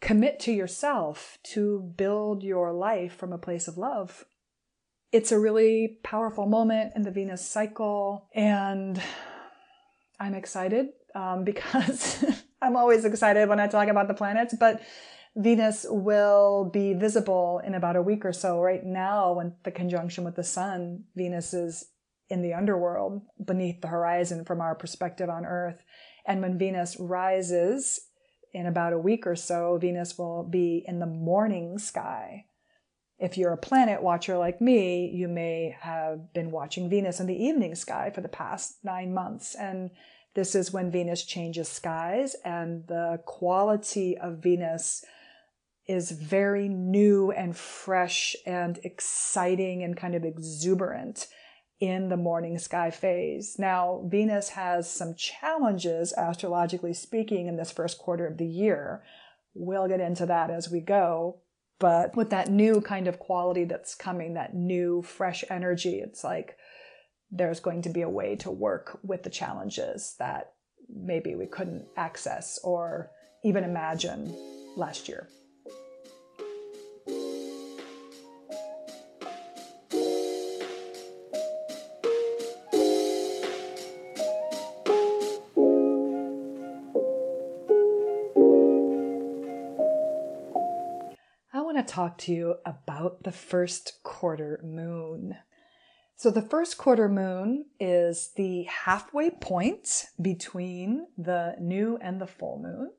commit 0.00 0.38
to 0.40 0.52
yourself 0.52 1.38
to 1.42 1.92
build 1.96 2.42
your 2.42 2.72
life 2.72 3.14
from 3.14 3.32
a 3.32 3.38
place 3.38 3.68
of 3.68 3.78
love? 3.78 4.24
It's 5.10 5.32
a 5.32 5.38
really 5.38 5.98
powerful 6.02 6.46
moment 6.46 6.92
in 6.94 7.02
the 7.02 7.10
Venus 7.10 7.46
cycle. 7.46 8.28
And 8.34 9.00
I'm 10.20 10.34
excited 10.34 10.88
um, 11.14 11.44
because 11.44 12.24
I'm 12.60 12.76
always 12.76 13.04
excited 13.04 13.48
when 13.48 13.60
I 13.60 13.66
talk 13.66 13.88
about 13.88 14.08
the 14.08 14.14
planets, 14.14 14.54
but 14.58 14.82
Venus 15.36 15.86
will 15.88 16.68
be 16.72 16.94
visible 16.94 17.60
in 17.64 17.74
about 17.74 17.96
a 17.96 18.02
week 18.02 18.24
or 18.24 18.32
so. 18.32 18.60
Right 18.60 18.84
now, 18.84 19.34
when 19.34 19.54
the 19.62 19.70
conjunction 19.70 20.24
with 20.24 20.34
the 20.34 20.42
sun, 20.42 21.04
Venus 21.14 21.54
is 21.54 21.86
in 22.28 22.42
the 22.42 22.54
underworld 22.54 23.22
beneath 23.44 23.80
the 23.80 23.88
horizon 23.88 24.44
from 24.44 24.60
our 24.60 24.74
perspective 24.74 25.30
on 25.30 25.46
Earth. 25.46 25.82
And 26.26 26.42
when 26.42 26.58
Venus 26.58 26.96
rises 26.98 28.00
in 28.52 28.66
about 28.66 28.92
a 28.92 28.98
week 28.98 29.26
or 29.26 29.36
so, 29.36 29.78
Venus 29.78 30.18
will 30.18 30.42
be 30.42 30.84
in 30.86 30.98
the 30.98 31.06
morning 31.06 31.78
sky. 31.78 32.46
If 33.18 33.36
you're 33.36 33.52
a 33.52 33.58
planet 33.58 34.02
watcher 34.02 34.38
like 34.38 34.60
me, 34.60 35.10
you 35.10 35.28
may 35.28 35.76
have 35.80 36.32
been 36.32 36.50
watching 36.50 36.88
Venus 36.88 37.20
in 37.20 37.26
the 37.26 37.44
evening 37.44 37.74
sky 37.74 38.10
for 38.14 38.20
the 38.20 38.28
past 38.28 38.78
nine 38.84 39.12
months. 39.12 39.54
And 39.54 39.90
this 40.34 40.54
is 40.54 40.72
when 40.72 40.90
Venus 40.90 41.24
changes 41.24 41.68
skies, 41.68 42.36
and 42.44 42.86
the 42.86 43.20
quality 43.26 44.16
of 44.16 44.38
Venus 44.38 45.04
is 45.88 46.12
very 46.12 46.68
new 46.68 47.32
and 47.32 47.56
fresh 47.56 48.36
and 48.46 48.78
exciting 48.84 49.82
and 49.82 49.96
kind 49.96 50.14
of 50.14 50.24
exuberant 50.24 51.26
in 51.80 52.08
the 52.08 52.16
morning 52.16 52.58
sky 52.58 52.90
phase. 52.90 53.56
Now, 53.58 54.02
Venus 54.06 54.50
has 54.50 54.90
some 54.90 55.14
challenges, 55.14 56.12
astrologically 56.16 56.94
speaking, 56.94 57.46
in 57.46 57.56
this 57.56 57.70
first 57.70 57.98
quarter 57.98 58.26
of 58.26 58.38
the 58.38 58.46
year. 58.46 59.02
We'll 59.54 59.88
get 59.88 60.00
into 60.00 60.26
that 60.26 60.50
as 60.50 60.70
we 60.70 60.80
go. 60.80 61.38
But 61.78 62.16
with 62.16 62.30
that 62.30 62.50
new 62.50 62.80
kind 62.80 63.06
of 63.06 63.20
quality 63.20 63.64
that's 63.64 63.94
coming, 63.94 64.34
that 64.34 64.54
new 64.54 65.02
fresh 65.02 65.44
energy, 65.48 66.00
it's 66.00 66.24
like 66.24 66.56
there's 67.30 67.60
going 67.60 67.82
to 67.82 67.90
be 67.90 68.02
a 68.02 68.08
way 68.08 68.34
to 68.36 68.50
work 68.50 68.98
with 69.04 69.22
the 69.22 69.30
challenges 69.30 70.16
that 70.18 70.52
maybe 70.88 71.36
we 71.36 71.46
couldn't 71.46 71.86
access 71.96 72.58
or 72.64 73.10
even 73.44 73.62
imagine 73.62 74.34
last 74.76 75.08
year. 75.08 75.28
Talk 91.98 92.16
to 92.16 92.32
you 92.32 92.54
about 92.64 93.24
the 93.24 93.32
first 93.32 93.98
quarter 94.04 94.60
moon. 94.62 95.34
So 96.14 96.30
the 96.30 96.42
first 96.42 96.78
quarter 96.78 97.08
moon 97.08 97.64
is 97.80 98.30
the 98.36 98.62
halfway 98.64 99.30
point 99.30 100.04
between 100.22 101.08
the 101.16 101.56
new 101.58 101.98
and 102.00 102.20
the 102.20 102.26
full 102.28 102.60
moon. 102.62 102.92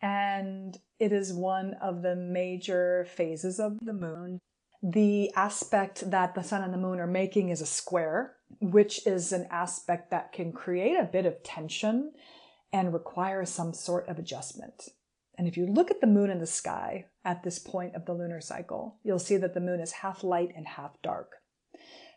And 0.00 0.78
it 1.00 1.10
is 1.10 1.32
one 1.32 1.74
of 1.82 2.02
the 2.02 2.14
major 2.14 3.08
phases 3.12 3.58
of 3.58 3.76
the 3.80 3.92
moon. 3.92 4.40
The 4.84 5.32
aspect 5.34 6.08
that 6.08 6.36
the 6.36 6.44
sun 6.44 6.62
and 6.62 6.72
the 6.72 6.78
moon 6.78 7.00
are 7.00 7.08
making 7.08 7.48
is 7.48 7.60
a 7.60 7.66
square, 7.66 8.36
which 8.60 9.04
is 9.04 9.32
an 9.32 9.48
aspect 9.50 10.12
that 10.12 10.30
can 10.30 10.52
create 10.52 10.96
a 10.96 11.10
bit 11.10 11.26
of 11.26 11.42
tension 11.42 12.12
and 12.72 12.92
require 12.92 13.44
some 13.44 13.72
sort 13.72 14.06
of 14.08 14.20
adjustment. 14.20 14.90
And 15.38 15.46
if 15.46 15.56
you 15.56 15.66
look 15.66 15.90
at 15.90 16.00
the 16.00 16.06
moon 16.06 16.30
in 16.30 16.38
the 16.38 16.46
sky 16.46 17.06
at 17.24 17.42
this 17.42 17.58
point 17.58 17.94
of 17.94 18.06
the 18.06 18.14
lunar 18.14 18.40
cycle, 18.40 18.96
you'll 19.02 19.18
see 19.18 19.36
that 19.36 19.54
the 19.54 19.60
moon 19.60 19.80
is 19.80 19.92
half 19.92 20.24
light 20.24 20.52
and 20.56 20.66
half 20.66 21.00
dark. 21.02 21.36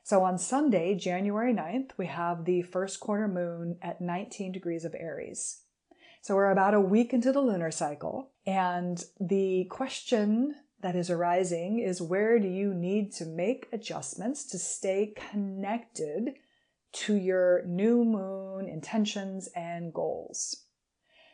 So 0.03 0.23
on 0.23 0.37
Sunday, 0.37 0.95
January 0.95 1.53
9th, 1.53 1.91
we 1.97 2.07
have 2.07 2.45
the 2.45 2.61
first 2.61 2.99
quarter 2.99 3.27
moon 3.27 3.77
at 3.81 4.01
19 4.01 4.51
degrees 4.51 4.85
of 4.85 4.95
Aries. 4.97 5.61
So 6.21 6.35
we're 6.35 6.51
about 6.51 6.73
a 6.73 6.81
week 6.81 7.13
into 7.13 7.31
the 7.31 7.41
lunar 7.41 7.71
cycle. 7.71 8.31
And 8.45 9.03
the 9.19 9.65
question 9.69 10.55
that 10.81 10.95
is 10.95 11.09
arising 11.09 11.79
is 11.79 12.01
where 12.01 12.39
do 12.39 12.47
you 12.47 12.73
need 12.73 13.11
to 13.13 13.25
make 13.25 13.67
adjustments 13.71 14.45
to 14.45 14.57
stay 14.57 15.13
connected 15.31 16.35
to 16.91 17.15
your 17.15 17.63
new 17.65 18.03
moon 18.03 18.67
intentions 18.67 19.49
and 19.55 19.93
goals? 19.93 20.65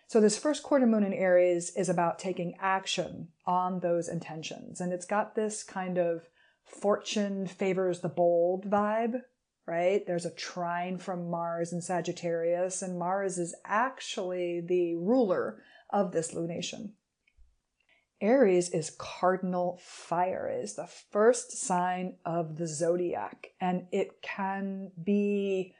So 0.08 0.22
this 0.22 0.38
first 0.38 0.62
quarter 0.64 0.86
moon 0.86 1.04
in 1.04 1.14
Aries 1.14 1.72
is 1.76 1.90
about 1.90 2.20
taking 2.20 2.56
action 2.60 3.30
on 3.46 3.80
those 3.80 4.08
intentions. 4.08 4.80
And 4.80 4.94
it's 4.94 5.06
got 5.06 5.36
this 5.36 5.64
kind 5.64 5.98
of 5.98 6.30
fortune 6.64 7.48
favors 7.48 8.02
the 8.02 8.10
bold 8.10 8.70
vibe, 8.70 9.22
right? 9.66 10.06
There's 10.06 10.26
a 10.26 10.34
trine 10.34 11.00
from 11.00 11.30
Mars 11.30 11.74
in 11.74 11.82
Sagittarius, 11.82 12.82
and 12.82 13.00
Mars 13.00 13.38
is 13.38 13.56
actually 13.66 14.62
the 14.62 14.96
ruler 14.96 15.62
of 15.90 16.12
this 16.12 16.34
lunation. 16.34 16.92
Aries 18.22 18.70
is 18.70 18.96
cardinal 18.98 19.80
fire, 19.84 20.50
is 20.50 20.76
the 20.76 20.88
first 21.12 21.52
sign 21.52 22.16
of 22.26 22.58
the 22.58 22.68
zodiac, 22.68 23.48
and 23.60 23.88
it 23.92 24.22
can 24.22 24.92
be 25.04 25.74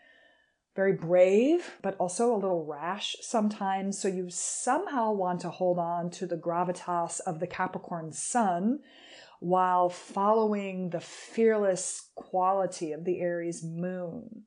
very 0.76 0.94
brave, 0.94 1.78
but 1.82 1.96
also 1.98 2.34
a 2.34 2.36
little 2.36 2.66
rash 2.66 3.16
sometimes. 3.22 3.98
So 3.98 4.08
you 4.08 4.30
somehow 4.30 5.14
want 5.14 5.42
to 5.42 5.50
hold 5.50 5.80
on 5.80 6.10
to 6.12 6.26
the 6.26 6.38
gravitas 6.38 7.22
of 7.22 7.40
the 7.40 7.48
Capricorn 7.48 8.12
sun 8.12 8.80
while 9.40 9.90
following 9.90 10.90
the 10.90 11.00
fearless 11.00 12.10
quality 12.16 12.92
of 12.92 13.06
the 13.06 13.22
Aries 13.22 13.64
moon. 13.64 14.44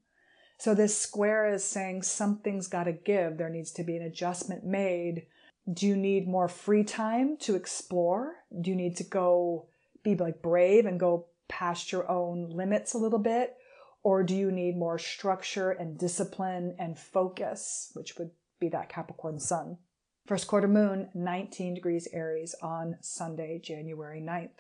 So 0.58 0.74
this 0.74 0.98
square 0.98 1.48
is 1.52 1.64
saying 1.64 2.02
something's 2.02 2.66
got 2.66 2.84
to 2.84 2.92
give. 2.92 3.38
There 3.38 3.48
needs 3.48 3.70
to 3.72 3.84
be 3.84 3.96
an 3.96 4.02
adjustment 4.02 4.64
made. 4.64 5.26
Do 5.72 5.86
you 5.86 5.96
need 5.96 6.26
more 6.26 6.48
free 6.48 6.84
time 6.84 7.36
to 7.38 7.54
explore? 7.54 8.34
Do 8.60 8.70
you 8.70 8.76
need 8.76 8.96
to 8.96 9.04
go 9.04 9.66
be 10.02 10.16
like 10.16 10.42
brave 10.42 10.84
and 10.84 10.98
go 10.98 11.26
past 11.46 11.92
your 11.92 12.10
own 12.10 12.50
limits 12.50 12.92
a 12.92 12.98
little 12.98 13.18
bit? 13.18 13.56
Or 14.02 14.22
do 14.22 14.34
you 14.34 14.50
need 14.50 14.76
more 14.76 14.98
structure 14.98 15.70
and 15.70 15.98
discipline 15.98 16.76
and 16.78 16.98
focus, 16.98 17.90
which 17.94 18.16
would 18.16 18.30
be 18.60 18.68
that 18.68 18.88
Capricorn 18.88 19.38
sun? 19.38 19.78
First 20.26 20.46
quarter 20.46 20.68
moon, 20.68 21.08
19 21.14 21.74
degrees 21.74 22.06
Aries 22.12 22.54
on 22.62 22.96
Sunday, 23.00 23.60
January 23.62 24.20
9th. 24.20 24.50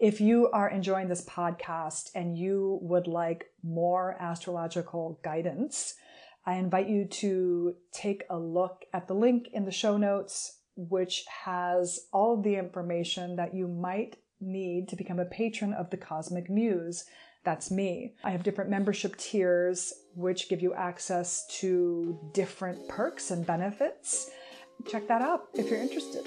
If 0.00 0.20
you 0.20 0.50
are 0.50 0.68
enjoying 0.68 1.08
this 1.08 1.24
podcast 1.24 2.10
and 2.14 2.36
you 2.36 2.78
would 2.82 3.06
like 3.06 3.46
more 3.62 4.16
astrological 4.18 5.20
guidance, 5.22 5.94
I 6.44 6.54
invite 6.54 6.88
you 6.88 7.04
to 7.04 7.76
take 7.92 8.24
a 8.28 8.38
look 8.38 8.84
at 8.92 9.06
the 9.06 9.14
link 9.14 9.48
in 9.52 9.64
the 9.64 9.70
show 9.70 9.96
notes, 9.96 10.58
which 10.76 11.24
has 11.44 12.06
all 12.12 12.40
the 12.40 12.56
information 12.56 13.36
that 13.36 13.54
you 13.54 13.68
might 13.68 14.16
need 14.40 14.88
to 14.88 14.96
become 14.96 15.20
a 15.20 15.24
patron 15.24 15.72
of 15.72 15.90
the 15.90 15.96
Cosmic 15.96 16.50
Muse. 16.50 17.04
That's 17.44 17.70
me. 17.70 18.14
I 18.22 18.30
have 18.30 18.42
different 18.42 18.70
membership 18.70 19.16
tiers, 19.16 19.92
which 20.14 20.48
give 20.48 20.62
you 20.62 20.74
access 20.74 21.46
to 21.60 22.18
different 22.32 22.88
perks 22.88 23.30
and 23.30 23.44
benefits. 23.44 24.30
Check 24.88 25.08
that 25.08 25.22
out 25.22 25.48
if 25.54 25.68
you're 25.68 25.80
interested. 25.80 26.26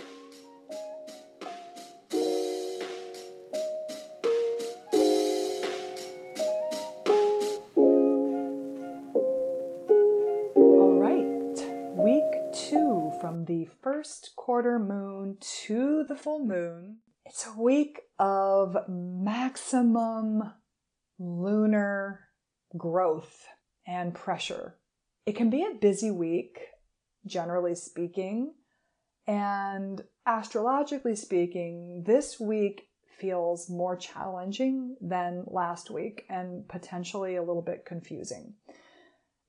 the 13.46 13.68
first 13.82 14.32
quarter 14.36 14.80
moon 14.80 15.38
to 15.40 16.04
the 16.08 16.16
full 16.16 16.44
moon. 16.44 16.98
It's 17.26 17.46
a 17.46 17.62
week 17.62 18.02
of 18.20 18.78
maximum 18.88 20.54
lunar 21.20 22.22
growth 22.78 23.46
and 23.88 24.14
pressure. 24.14 24.76
It 25.26 25.36
can 25.36 25.50
be 25.50 25.64
a 25.64 25.78
busy 25.80 26.12
week, 26.12 26.60
generally 27.26 27.76
speaking, 27.76 28.54
and 29.28 30.04
astrologically 30.26 31.16
speaking, 31.16 32.04
this 32.06 32.40
week 32.40 32.90
feels 33.18 33.70
more 33.70 33.96
challenging 33.96 34.98
than 35.02 35.46
last 35.48 35.90
week 35.90 36.26
and 36.30 36.68
potentially 36.68 37.36
a 37.36 37.44
little 37.44 37.62
bit 37.62 37.86
confusing. 37.86 38.54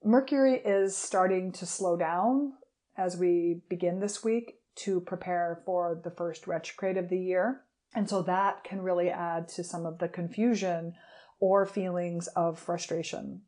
Mercury 0.04 0.60
is 0.64 0.96
starting 0.96 1.52
to 1.52 1.66
slow 1.66 1.96
down 1.96 2.52
as 2.96 3.16
we 3.16 3.62
begin 3.68 4.00
this 4.00 4.22
week 4.22 4.60
to 4.76 5.00
prepare 5.00 5.62
for 5.64 6.00
the 6.04 6.10
first 6.10 6.46
retrograde 6.46 6.96
of 6.96 7.08
the 7.08 7.18
year. 7.18 7.62
And 7.94 8.08
so 8.08 8.22
that 8.22 8.62
can 8.62 8.82
really 8.82 9.10
add 9.10 9.48
to 9.48 9.64
some 9.64 9.84
of 9.84 9.98
the 9.98 10.08
confusion 10.08 10.94
or 11.40 11.66
feelings 11.66 12.26
of 12.28 12.58
frustration. 12.58 13.42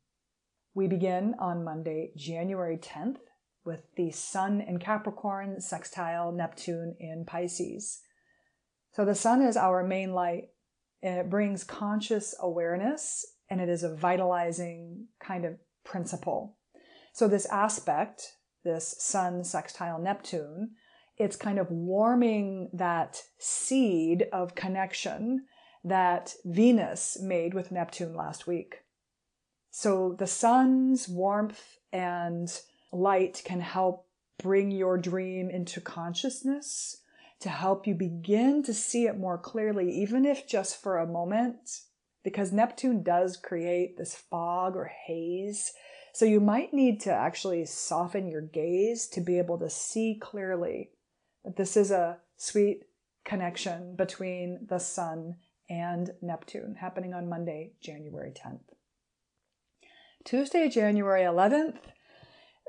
We 0.75 0.87
begin 0.87 1.35
on 1.39 1.65
Monday, 1.65 2.13
January 2.17 2.77
10th, 2.77 3.19
with 3.65 3.83
the 3.97 4.11
Sun 4.11 4.61
in 4.61 4.79
Capricorn 4.79 5.61
sextile 5.61 6.33
Neptune 6.33 6.97
in 6.99 7.25
Pisces. 7.27 8.01
So 8.93 9.05
the 9.05 9.15
Sun 9.15 9.43
is 9.43 9.57
our 9.57 9.85
main 9.85 10.13
light, 10.13 10.51
and 11.03 11.19
it 11.19 11.31
brings 11.31 11.65
conscious 11.65 12.35
awareness, 12.41 13.27
and 13.51 13.61
it 13.61 13.69
is 13.69 13.83
a 13.83 13.95
vitalizing 13.95 15.07
kind 15.21 15.45
of 15.45 15.59
principle. 15.85 16.57
So 17.13 17.29
this 17.29 17.47
aspect, 17.47 18.23
this 18.65 18.95
Sun 18.99 19.45
sextile 19.45 19.99
Neptune, 19.99 20.71
it's 21.17 21.37
kind 21.37 21.59
of 21.59 21.71
warming 21.71 22.71
that 22.73 23.23
seed 23.39 24.27
of 24.33 24.55
connection 24.55 25.47
that 25.85 26.35
Venus 26.45 27.19
made 27.21 27.55
with 27.55 27.73
Neptune 27.73 28.15
last 28.15 28.47
week. 28.47 28.83
So 29.71 30.15
the 30.19 30.27
sun's 30.27 31.09
warmth 31.09 31.79
and 31.93 32.51
light 32.93 33.43
can 33.45 33.61
help 33.61 34.07
bring 34.43 34.71
your 34.71 34.99
dream 34.99 35.51
into 35.51 35.81
consciousness 35.81 37.03
to 37.41 37.49
help 37.49 37.87
you 37.87 37.95
begin 37.95 38.63
to 38.65 38.75
see 38.75 39.07
it 39.07 39.19
more 39.19 39.39
clearly, 39.39 39.91
even 39.93 40.25
if 40.25 40.49
just 40.49 40.81
for 40.83 40.99
a 40.99 41.07
moment, 41.07 41.83
because 42.25 42.53
Neptune 42.53 43.03
does 43.03 43.37
create 43.37 43.97
this 43.97 44.15
fog 44.15 44.75
or 44.77 44.87
haze. 45.07 45.73
So 46.13 46.25
you 46.25 46.41
might 46.41 46.75
need 46.75 47.01
to 47.03 47.13
actually 47.13 47.65
soften 47.67 48.27
your 48.27 48.41
gaze 48.41 49.07
to 49.09 49.21
be 49.21 49.39
able 49.39 49.59
to 49.59 49.71
see 49.71 50.19
clearly 50.21 50.91
that 51.45 51.57
this 51.57 51.77
is 51.77 51.91
a 51.91 52.19
sweet 52.37 52.85
connection 53.25 53.95
between 53.95 54.67
the 54.69 54.79
sun 54.79 55.37
and 55.69 56.11
Neptune 56.23 56.77
happening 56.81 57.15
on 57.15 57.29
Monday, 57.29 57.73
January 57.81 58.33
10th. 58.33 58.61
Tuesday, 60.25 60.69
January 60.69 61.23
11th. 61.23 61.79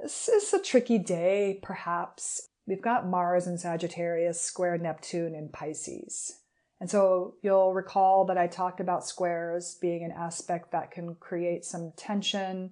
This 0.01 0.29
is 0.29 0.53
a 0.53 0.61
tricky 0.61 0.97
day, 0.97 1.59
perhaps. 1.61 2.49
We've 2.67 2.81
got 2.81 3.07
Mars 3.07 3.47
in 3.47 3.57
Sagittarius, 3.57 4.39
square 4.39 4.77
Neptune 4.77 5.35
in 5.35 5.49
Pisces. 5.49 6.39
And 6.79 6.89
so 6.89 7.35
you'll 7.41 7.73
recall 7.73 8.25
that 8.25 8.37
I 8.37 8.47
talked 8.47 8.79
about 8.79 9.05
squares 9.05 9.77
being 9.81 10.03
an 10.03 10.13
aspect 10.17 10.71
that 10.71 10.91
can 10.91 11.15
create 11.15 11.65
some 11.65 11.91
tension 11.97 12.71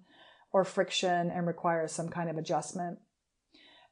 or 0.53 0.63
friction 0.63 1.29
and 1.29 1.45
require 1.45 1.87
some 1.87 2.09
kind 2.09 2.29
of 2.29 2.37
adjustment. 2.37 2.99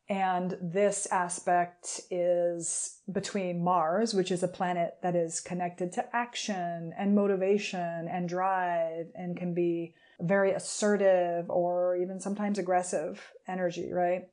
And 0.08 0.56
this 0.62 1.08
aspect 1.12 2.02
is 2.12 3.00
between 3.12 3.64
Mars, 3.64 4.14
which 4.14 4.32
is 4.32 4.44
a 4.44 4.48
planet 4.48 4.98
that 5.02 5.16
is 5.16 5.40
connected 5.40 5.92
to 5.94 6.16
action 6.16 6.94
and 6.96 7.16
motivation 7.16 8.08
and 8.08 8.30
drive 8.30 9.08
and 9.16 9.36
can 9.36 9.56
be 9.56 9.96
very 10.22 10.52
assertive 10.52 11.50
or 11.50 11.98
even 11.98 12.20
sometimes 12.20 12.60
aggressive 12.60 13.32
energy, 13.48 13.92
right? 13.92 14.30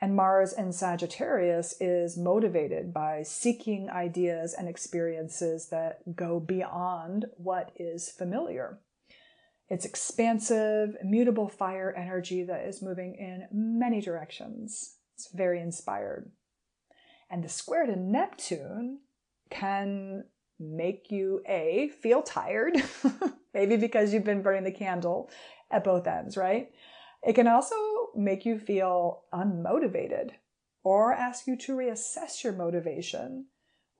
And 0.00 0.16
Mars 0.16 0.54
in 0.54 0.72
Sagittarius 0.72 1.74
is 1.78 2.16
motivated 2.16 2.92
by 2.92 3.22
seeking 3.22 3.90
ideas 3.90 4.54
and 4.54 4.66
experiences 4.66 5.68
that 5.68 6.16
go 6.16 6.40
beyond 6.40 7.26
what 7.36 7.70
is 7.76 8.08
familiar. 8.10 8.80
It's 9.68 9.84
expansive, 9.84 10.96
immutable 11.00 11.48
fire 11.48 11.94
energy 11.96 12.42
that 12.44 12.66
is 12.66 12.82
moving 12.82 13.14
in 13.14 13.46
many 13.52 14.00
directions. 14.00 14.96
It's 15.22 15.32
very 15.32 15.60
inspired. 15.60 16.32
And 17.30 17.44
the 17.44 17.48
square 17.48 17.86
to 17.86 17.94
Neptune 17.94 18.98
can 19.50 20.24
make 20.58 21.12
you 21.12 21.42
A, 21.48 21.90
feel 22.02 22.22
tired, 22.22 22.82
maybe 23.54 23.76
because 23.76 24.12
you've 24.12 24.24
been 24.24 24.42
burning 24.42 24.64
the 24.64 24.72
candle 24.72 25.30
at 25.70 25.84
both 25.84 26.08
ends, 26.08 26.36
right? 26.36 26.72
It 27.22 27.34
can 27.34 27.46
also 27.46 27.76
make 28.16 28.44
you 28.44 28.58
feel 28.58 29.22
unmotivated 29.32 30.30
or 30.82 31.12
ask 31.12 31.46
you 31.46 31.56
to 31.58 31.76
reassess 31.76 32.42
your 32.42 32.52
motivation. 32.52 33.46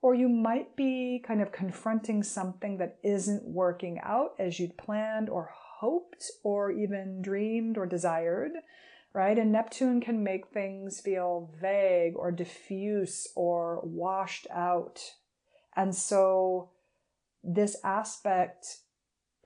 Or 0.01 0.13
you 0.13 0.27
might 0.27 0.75
be 0.75 1.23
kind 1.25 1.41
of 1.41 1.53
confronting 1.53 2.21
something 2.23 2.79
that 2.79 2.97
isn't 3.01 3.45
working 3.45 4.01
out 4.03 4.31
as 4.37 4.59
you'd 4.59 4.77
planned 4.77 5.29
or 5.29 5.51
hoped 5.53 6.29
or 6.43 6.69
even 6.69 7.21
dreamed 7.21 7.77
or 7.77 7.85
desired 7.85 8.51
right? 9.13 9.37
And 9.37 9.51
Neptune 9.51 10.01
can 10.01 10.23
make 10.23 10.47
things 10.47 10.99
feel 10.99 11.51
vague 11.61 12.15
or 12.15 12.31
diffuse 12.31 13.27
or 13.35 13.81
washed 13.83 14.47
out. 14.51 14.99
And 15.75 15.93
so 15.93 16.71
this 17.43 17.77
aspect 17.83 18.77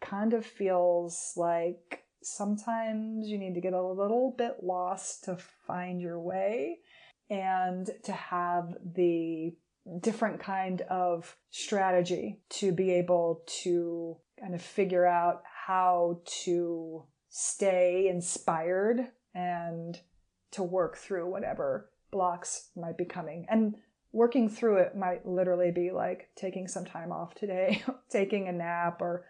kind 0.02 0.34
of 0.34 0.46
feels 0.46 1.34
like 1.36 2.04
sometimes 2.24 3.28
you 3.28 3.38
need 3.38 3.56
to 3.56 3.62
get 3.62 3.74
a 3.74 3.88
little 3.88 4.34
bit 4.38 4.64
lost 4.64 5.26
to 5.26 5.38
find 5.66 6.02
your 6.02 6.20
way 6.20 6.78
and 7.30 7.90
to 8.04 8.12
have 8.12 8.76
the 8.96 9.54
different 10.02 10.40
kind 10.40 10.82
of 10.90 11.36
strategy 11.50 12.42
to 12.50 12.72
be 12.72 12.92
able 12.92 13.44
to 13.48 14.18
kind 14.40 14.54
of 14.54 14.62
figure 14.62 15.06
out 15.06 15.44
how 15.66 16.22
to 16.26 17.04
stay 17.30 18.08
inspired 18.08 19.08
and 19.38 20.00
to 20.50 20.63
work 20.63 20.97
through 20.97 21.30
whatever 21.30 21.91
blocks 22.12 22.69
might 22.76 22.97
be 22.97 23.06
coming. 23.06 23.45
And 23.50 23.76
working 24.12 24.50
through 24.50 24.78
it 24.78 24.95
might 24.95 25.28
literally 25.28 25.71
be 25.71 25.91
like 25.91 26.30
taking 26.36 26.67
some 26.67 26.86
time 26.86 27.12
off 27.12 27.36
today, 27.36 27.84
taking 28.10 28.47
a 28.47 28.52
nap, 28.52 29.00
or 29.00 29.26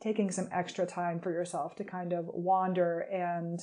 taking 0.00 0.30
some 0.30 0.48
extra 0.52 0.86
time 0.86 1.18
for 1.18 1.32
yourself 1.32 1.74
to 1.76 1.84
kind 1.84 2.12
of 2.12 2.26
wander 2.28 3.00
and 3.00 3.60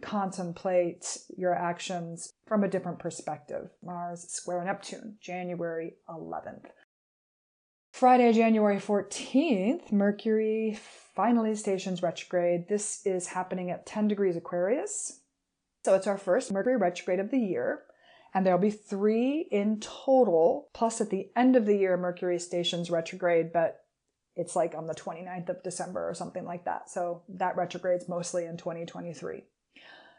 contemplate 0.00 1.18
your 1.36 1.54
actions 1.54 2.32
from 2.46 2.64
a 2.64 2.68
different 2.68 2.98
perspective. 2.98 3.68
Mars 3.84 4.24
square 4.30 4.64
Neptune, 4.64 5.18
January 5.20 5.96
11th. 6.08 6.70
Friday, 8.00 8.32
January 8.32 8.78
14th, 8.78 9.92
Mercury 9.92 10.74
finally 11.14 11.54
stations 11.54 12.02
retrograde. 12.02 12.66
This 12.66 13.02
is 13.04 13.26
happening 13.26 13.70
at 13.70 13.84
10 13.84 14.08
degrees 14.08 14.36
Aquarius. 14.36 15.20
So 15.84 15.94
it's 15.94 16.06
our 16.06 16.16
first 16.16 16.50
Mercury 16.50 16.78
retrograde 16.78 17.20
of 17.20 17.30
the 17.30 17.38
year. 17.38 17.82
And 18.32 18.46
there'll 18.46 18.58
be 18.58 18.70
three 18.70 19.46
in 19.50 19.80
total. 19.80 20.70
Plus, 20.72 21.02
at 21.02 21.10
the 21.10 21.28
end 21.36 21.56
of 21.56 21.66
the 21.66 21.76
year, 21.76 21.98
Mercury 21.98 22.38
stations 22.38 22.90
retrograde, 22.90 23.52
but 23.52 23.80
it's 24.34 24.56
like 24.56 24.74
on 24.74 24.86
the 24.86 24.94
29th 24.94 25.50
of 25.50 25.62
December 25.62 26.08
or 26.08 26.14
something 26.14 26.46
like 26.46 26.64
that. 26.64 26.88
So 26.88 27.24
that 27.28 27.58
retrogrades 27.58 28.08
mostly 28.08 28.46
in 28.46 28.56
2023. 28.56 29.42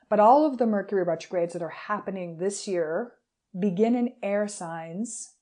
But 0.07 0.19
all 0.19 0.45
of 0.45 0.59
the 0.59 0.67
Mercury 0.67 1.01
retrogrades 1.01 1.53
that 1.53 1.63
are 1.63 1.69
happening 1.69 2.37
this 2.37 2.67
year 2.67 3.13
begin 3.59 3.95
in 3.95 4.13
air 4.21 4.47
signs 4.47 5.33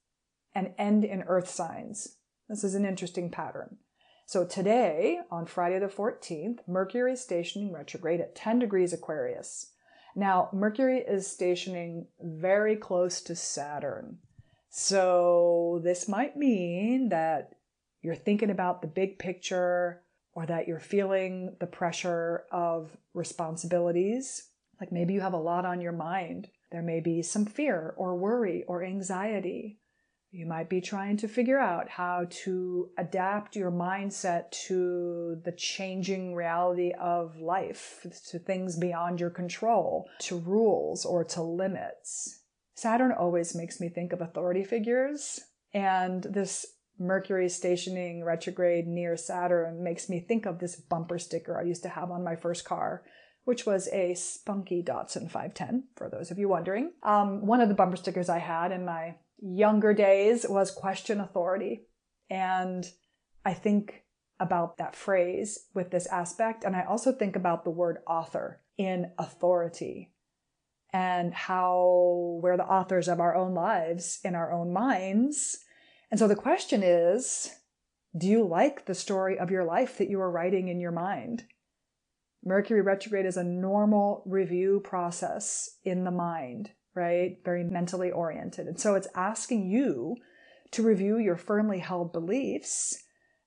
and 0.56 0.74
end 0.78 1.04
in 1.04 1.24
earth 1.24 1.50
signs. 1.50 2.16
This 2.50 2.64
is 2.64 2.74
an 2.74 2.84
interesting 2.84 3.30
pattern. 3.30 3.78
So 4.26 4.44
today, 4.44 5.20
on 5.30 5.46
Friday 5.46 5.78
the 5.78 5.86
14th, 5.86 6.60
Mercury 6.68 7.14
is 7.14 7.22
stationing 7.22 7.72
retrograde 7.72 8.20
at 8.20 8.36
10 8.36 8.58
degrees 8.58 8.92
Aquarius. 8.92 9.72
Now, 10.16 10.50
Mercury 10.52 11.00
is 11.00 11.28
stationing 11.28 12.08
very 12.20 12.76
close 12.76 13.22
to 13.22 13.36
Saturn. 13.36 14.18
So 14.70 15.80
this 15.84 16.08
might 16.08 16.38
mean 16.38 17.10
that 17.10 17.54
you're 18.02 18.16
thinking 18.16 18.50
about 18.50 18.82
the 18.82 18.88
big 18.88 19.20
picture 19.20 20.02
or 20.34 20.48
that 20.48 20.68
you're 20.68 20.80
feeling 20.80 21.56
the 21.60 21.68
pressure 21.68 22.46
of 22.52 22.98
responsibilities. 23.14 24.50
Like 24.80 24.92
maybe 24.92 25.14
you 25.14 25.22
have 25.22 25.34
a 25.34 25.38
lot 25.38 25.66
on 25.66 25.82
your 25.82 25.92
mind. 25.92 26.48
There 26.72 26.82
may 26.82 27.00
be 27.00 27.22
some 27.22 27.46
fear 27.46 27.94
or 27.96 28.16
worry 28.16 28.64
or 28.68 28.84
anxiety. 28.84 29.80
You 30.32 30.46
might 30.46 30.70
be 30.70 30.80
trying 30.80 31.18
to 31.18 31.28
figure 31.28 31.58
out 31.58 31.90
how 31.90 32.28
to 32.44 32.90
adapt 33.00 33.56
your 33.56 33.72
mindset 33.72 34.52
to 34.68 35.42
the 35.44 35.52
changing 35.52 36.36
reality 36.36 36.92
of 37.00 37.36
life, 37.38 38.06
to 38.30 38.38
things 38.38 38.78
beyond 38.78 39.20
your 39.20 39.32
control, 39.32 40.08
to 40.20 40.38
rules 40.38 41.04
or 41.04 41.24
to 41.24 41.42
limits. 41.42 42.44
Saturn 42.76 43.12
always 43.12 43.56
makes 43.56 43.82
me 43.82 43.90
think 43.90 44.14
of 44.14 44.22
authority 44.22 44.64
figures, 44.64 45.40
and 45.74 46.24
this 46.24 46.66
Mercury 47.00 47.50
stationing 47.50 48.24
retrograde 48.24 48.86
near 48.86 49.16
Saturn 49.16 49.84
makes 49.84 50.10
me 50.10 50.20
think 50.20 50.46
of 50.46 50.60
this 50.60 50.76
bumper 50.76 51.18
sticker 51.18 51.58
I 51.58 51.64
used 51.64 51.82
to 51.84 51.90
have 51.90 52.12
on 52.12 52.24
my 52.24 52.36
first 52.36 52.66
car, 52.66 53.04
which 53.46 53.66
was 53.66 53.88
a 53.88 54.14
spunky 54.14 54.84
Datsun 54.84 55.32
510, 55.32 55.86
for 55.96 56.10
those 56.10 56.30
of 56.30 56.38
you 56.38 56.50
wondering. 56.50 56.92
Um, 57.02 57.46
one 57.46 57.62
of 57.62 57.70
the 57.70 57.76
bumper 57.76 57.96
stickers 57.96 58.30
I 58.30 58.40
had 58.40 58.72
in 58.72 58.86
my 58.86 59.16
younger 59.42 59.94
days 59.94 60.46
was 60.48 60.72
question 60.72 61.20
authority. 61.20 61.88
And 62.30 62.90
I 63.46 63.54
think 63.54 64.04
about 64.40 64.78
that 64.78 64.96
phrase 64.96 65.68
with 65.74 65.92
this 65.92 66.08
aspect. 66.08 66.64
And 66.64 66.76
I 66.76 66.84
also 66.84 67.12
think 67.12 67.36
about 67.36 67.64
the 67.64 67.70
word 67.70 67.98
author 68.08 68.62
in 68.78 69.12
authority 69.18 70.12
and 70.92 71.34
how 71.34 72.40
we're 72.42 72.58
the 72.58 72.64
authors 72.64 73.08
of 73.08 73.20
our 73.20 73.36
own 73.36 73.54
lives 73.54 74.20
in 74.24 74.36
our 74.36 74.52
own 74.52 74.74
minds. 74.74 75.60
And 76.10 76.20
so 76.20 76.28
the 76.28 76.36
question 76.36 76.82
is, 76.84 77.52
do 78.18 78.28
you 78.28 78.48
like 78.48 78.86
the 78.86 78.96
story 78.96 79.38
of 79.38 79.52
your 79.52 79.64
life 79.64 79.98
that 79.98 80.10
you 80.10 80.20
are 80.20 80.32
writing 80.32 80.68
in 80.68 80.80
your 80.80 80.92
mind? 80.92 81.44
Mercury 82.44 82.82
retrograde 82.82 83.26
is 83.26 83.38
a 83.38 83.44
normal 83.44 84.24
review 84.26 84.82
process 84.84 85.78
in 85.84 86.06
the 86.06 86.12
mind, 86.12 86.72
right? 86.96 87.38
Very 87.44 87.64
mentally 87.64 88.12
oriented. 88.12 88.68
And 88.68 88.80
so 88.80 88.96
it's 88.96 89.08
asking 89.16 89.70
you 89.70 90.18
to 90.72 90.84
review 90.84 91.18
your 91.18 91.38
firmly 91.38 91.80
held 91.80 92.14
beliefs 92.14 93.04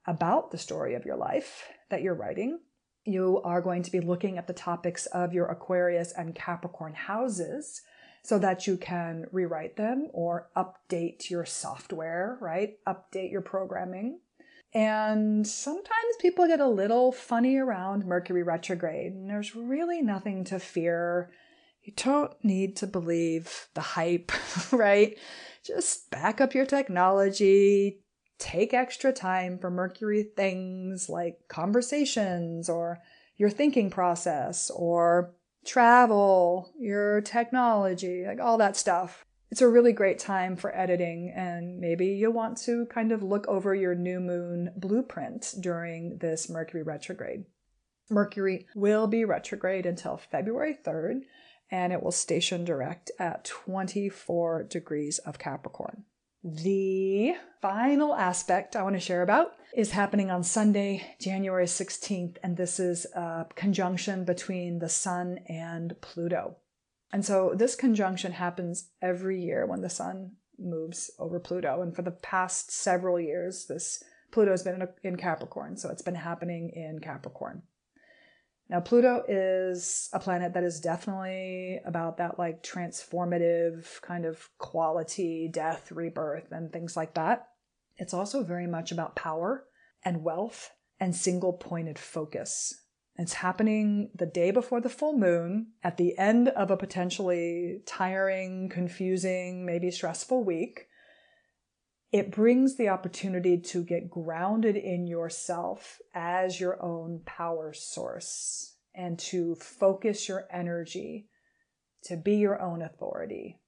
about 0.07 0.51
the 0.51 0.59
story 0.59 0.95
of 0.95 1.05
your 1.05 1.17
life 1.17 1.69
that 1.91 2.03
you're 2.03 2.15
writing. 2.15 2.61
You 3.05 3.41
are 3.45 3.61
going 3.61 3.83
to 3.83 3.91
be 3.91 4.01
looking 4.01 4.39
at 4.39 4.47
the 4.47 4.53
topics 4.53 5.07
of 5.07 5.33
your 5.33 5.47
Aquarius 5.47 6.13
and 6.17 6.35
Capricorn 6.35 6.95
houses 6.95 7.83
so 8.25 8.39
that 8.39 8.67
you 8.67 8.77
can 8.77 9.27
rewrite 9.33 9.77
them 9.77 10.09
or 10.13 10.49
update 10.57 11.29
your 11.29 11.45
software, 11.45 12.39
right? 12.41 12.79
Update 12.87 13.33
your 13.33 13.41
programming. 13.41 14.21
And 14.75 15.47
sometimes 15.47 16.17
people 16.21 16.47
get 16.47 16.61
a 16.61 16.69
little 16.69 17.13
funny 17.13 17.57
around 17.57 18.07
Mercury 18.07 18.43
retrograde, 18.43 19.13
and 19.13 19.29
there's 19.29 19.55
really 19.55 20.01
nothing 20.01 20.45
to 20.45 20.59
fear. 20.59 21.31
You 21.83 21.93
don't 21.97 22.33
need 22.45 22.77
to 22.77 22.87
believe 22.87 23.69
the 23.75 23.81
hype, 23.81 24.33
right? 24.73 25.19
Just 25.65 26.11
back 26.11 26.41
up 26.41 26.55
your 26.55 26.67
technology, 26.67 28.01
take 28.39 28.75
extra 28.75 29.13
time 29.13 29.59
for 29.59 29.71
Mercury 29.71 30.25
things 30.37 31.09
like 31.09 31.39
conversations 31.49 32.69
or 32.69 33.01
your 33.37 33.51
thinking 33.51 33.91
process 33.91 34.71
or 34.71 35.35
travel, 35.65 36.73
your 36.79 37.21
technology, 37.21 38.25
like 38.27 38.41
all 38.41 38.59
that 38.59 38.77
stuff. 38.77 39.25
It's 39.51 39.61
a 39.61 39.69
really 39.69 39.93
great 39.93 40.19
time 40.19 40.57
for 40.57 40.75
editing, 40.75 41.33
and 41.37 41.79
maybe 41.79 42.07
you'll 42.07 42.33
want 42.33 42.57
to 42.63 42.87
kind 42.87 43.13
of 43.13 43.23
look 43.23 43.47
over 43.49 43.75
your 43.75 43.95
new 43.95 44.19
moon 44.19 44.73
blueprint 44.77 45.55
during 45.61 46.17
this 46.19 46.49
Mercury 46.49 46.83
retrograde. 46.83 47.45
Mercury 48.09 48.67
will 48.75 49.07
be 49.07 49.25
retrograde 49.25 49.85
until 49.85 50.17
February 50.17 50.79
3rd, 50.85 51.23
and 51.73 51.91
it 51.93 52.03
will 52.03 52.13
station 52.13 52.65
direct 52.65 53.11
at 53.19 53.47
24 53.47 54.65
degrees 54.65 55.19
of 55.21 55.39
Capricorn. 55.39 56.05
The 56.45 57.35
final 57.63 58.15
aspect 58.15 58.77
I 58.77 58.83
want 58.83 58.95
to 58.95 59.01
share 59.01 59.23
about 59.23 59.53
is 59.75 59.93
happening 59.93 60.31
on 60.31 60.43
Sunday, 60.43 61.17
January 61.19 61.65
16th, 61.65 62.37
and 62.43 62.57
this 62.57 62.79
is 62.79 63.07
a 63.15 63.47
conjunction 63.55 64.25
between 64.25 64.81
the 64.81 64.89
Sun 64.89 65.39
and 65.49 65.99
Pluto. 66.03 66.57
And 67.11 67.25
so 67.25 67.55
this 67.57 67.75
conjunction 67.75 68.33
happens 68.33 68.91
every 69.01 69.41
year 69.43 69.65
when 69.65 69.81
the 69.81 69.89
Sun 69.89 70.33
moves 70.59 71.11
over 71.19 71.41
Pluto. 71.41 71.81
And 71.81 71.97
for 71.97 72.03
the 72.03 72.11
past 72.11 72.71
several 72.71 73.19
years, 73.19 73.67
this 73.67 74.03
Pluto 74.31 74.51
has 74.51 74.63
been 74.63 74.87
in 75.03 75.17
Capricorn, 75.17 75.77
so 75.77 75.91
it's 75.91 76.03
been 76.03 76.17
happening 76.17 76.71
in 76.75 76.99
Capricorn. 76.99 77.63
Now, 78.73 78.81
Pluto 78.81 79.23
is 79.29 80.09
a 80.15 80.19
planet 80.19 80.55
that 80.55 80.65
is 80.65 80.81
definitely 80.81 81.79
about 81.85 82.17
that 82.17 82.39
like 82.39 82.63
transformative 82.63 84.01
kind 84.01 84.25
of 84.25 84.49
quality, 84.57 85.51
death, 85.53 85.93
rebirth, 85.93 86.51
and 86.51 86.73
things 86.73 86.97
like 86.97 87.13
that. 87.13 87.49
It's 87.99 88.15
also 88.15 88.43
very 88.43 88.67
much 88.67 88.91
about 88.91 89.15
power 89.15 89.67
and 90.03 90.25
wealth 90.25 90.71
and 90.99 91.15
single 91.15 91.53
pointed 91.53 91.99
focus. 91.99 92.73
It's 93.17 93.35
happening 93.35 94.09
the 94.15 94.25
day 94.25 94.51
before 94.51 94.81
the 94.81 94.89
full 94.89 95.19
moon 95.19 95.73
at 95.85 95.99
the 95.99 96.17
end 96.17 96.49
of 96.49 96.71
a 96.71 96.77
potentially 96.79 97.83
tiring, 97.85 98.71
confusing, 98.71 99.67
maybe 99.67 99.91
stressful 99.91 100.45
week 100.45 100.87
it 102.13 102.31
brings 102.31 102.77
the 102.77 102.91
opportunity 102.91 103.59
to 103.59 103.83
get 103.83 104.11
grounded 104.11 104.77
in 104.77 105.07
yourself 105.07 105.99
as 106.15 106.61
your 106.61 106.81
own 106.85 107.23
power 107.25 107.73
source 107.73 108.77
and 108.95 109.19
to 109.19 109.55
focus 109.55 110.29
your 110.29 110.47
energy 110.53 111.27
to 112.05 112.17
be 112.17 112.35
your 112.35 112.61
own 112.61 112.83
authority. 112.83 113.59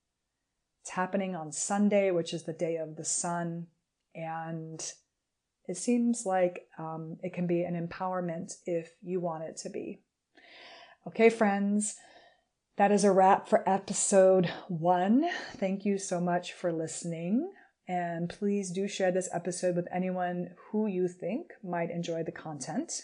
It's 0.83 0.90
happening 0.90 1.35
on 1.35 1.52
Sunday, 1.52 2.11
which 2.11 2.35
is 2.35 2.42
the 2.42 2.52
day 2.52 2.76
of 2.76 2.96
the 2.96 3.04
sun, 3.04 3.68
and 4.14 4.80
it 5.66 5.78
seems 5.78 6.26
like 6.26 6.66
um, 6.78 7.16
it 7.22 7.33
can 7.33 7.46
be 7.46 7.62
an 7.62 7.88
empowerment 7.88 8.57
if 8.66 8.90
you 9.00 9.20
want 9.20 9.44
it 9.44 9.57
to 9.59 9.70
be. 9.70 10.02
Okay, 11.07 11.30
friends, 11.30 11.94
that 12.76 12.92
is 12.92 13.04
a 13.04 13.12
wrap 13.12 13.48
for 13.48 13.66
episode 13.66 14.50
one. 14.68 15.26
Thank 15.57 15.87
you 15.87 15.96
so 15.96 16.20
much 16.20 16.52
for 16.52 16.70
listening. 16.70 17.50
And 17.87 18.31
please 18.31 18.70
do 18.70 18.88
share 18.88 19.12
this 19.12 19.29
episode 19.33 19.77
with 19.77 19.88
anyone 19.92 20.51
who 20.70 20.87
you 20.87 21.09
think 21.09 21.53
might 21.62 21.90
enjoy 21.90 22.23
the 22.23 22.33
content. 22.33 23.03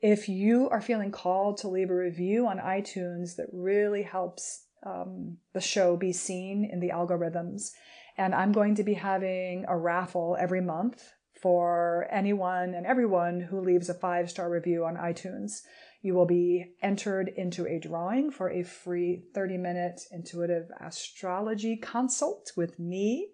If 0.00 0.28
you 0.28 0.68
are 0.70 0.80
feeling 0.80 1.10
called 1.10 1.56
to 1.58 1.68
leave 1.68 1.90
a 1.90 1.96
review 1.96 2.46
on 2.46 2.58
iTunes, 2.58 3.36
that 3.36 3.48
really 3.52 4.02
helps 4.02 4.66
um, 4.84 5.38
the 5.52 5.60
show 5.60 5.96
be 5.96 6.12
seen 6.12 6.68
in 6.70 6.80
the 6.80 6.90
algorithms. 6.90 7.70
And 8.16 8.34
I'm 8.34 8.52
going 8.52 8.76
to 8.76 8.84
be 8.84 8.94
having 8.94 9.64
a 9.66 9.76
raffle 9.76 10.36
every 10.38 10.60
month 10.60 11.12
for 11.40 12.06
anyone 12.10 12.74
and 12.74 12.86
everyone 12.86 13.40
who 13.40 13.60
leaves 13.60 13.88
a 13.88 13.94
five 13.94 14.30
star 14.30 14.50
review 14.50 14.84
on 14.84 14.96
iTunes. 14.96 15.62
You 16.02 16.14
will 16.14 16.26
be 16.26 16.74
entered 16.82 17.28
into 17.36 17.66
a 17.66 17.78
drawing 17.78 18.30
for 18.30 18.50
a 18.50 18.62
free 18.62 19.22
30 19.34 19.58
minute 19.58 20.00
intuitive 20.12 20.70
astrology 20.80 21.76
consult 21.76 22.52
with 22.56 22.78
me. 22.78 23.28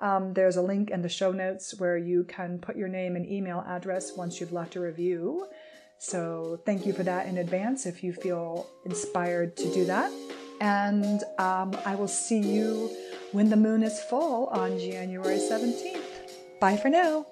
Um, 0.00 0.34
there's 0.34 0.56
a 0.56 0.62
link 0.62 0.90
in 0.90 1.02
the 1.02 1.08
show 1.08 1.32
notes 1.32 1.78
where 1.78 1.96
you 1.96 2.24
can 2.24 2.58
put 2.58 2.76
your 2.76 2.88
name 2.88 3.16
and 3.16 3.26
email 3.26 3.64
address 3.66 4.16
once 4.16 4.40
you've 4.40 4.52
left 4.52 4.76
a 4.76 4.80
review. 4.80 5.46
So 5.98 6.60
thank 6.64 6.86
you 6.86 6.92
for 6.92 7.02
that 7.02 7.26
in 7.26 7.38
advance 7.38 7.84
if 7.84 8.04
you 8.04 8.12
feel 8.12 8.68
inspired 8.84 9.56
to 9.56 9.72
do 9.74 9.84
that. 9.86 10.12
And 10.60 11.22
um, 11.38 11.76
I 11.84 11.94
will 11.94 12.08
see 12.08 12.40
you 12.40 12.90
when 13.32 13.50
the 13.50 13.56
moon 13.56 13.82
is 13.82 14.00
full 14.02 14.46
on 14.46 14.78
January 14.78 15.38
17th. 15.38 16.60
Bye 16.60 16.76
for 16.76 16.88
now. 16.88 17.26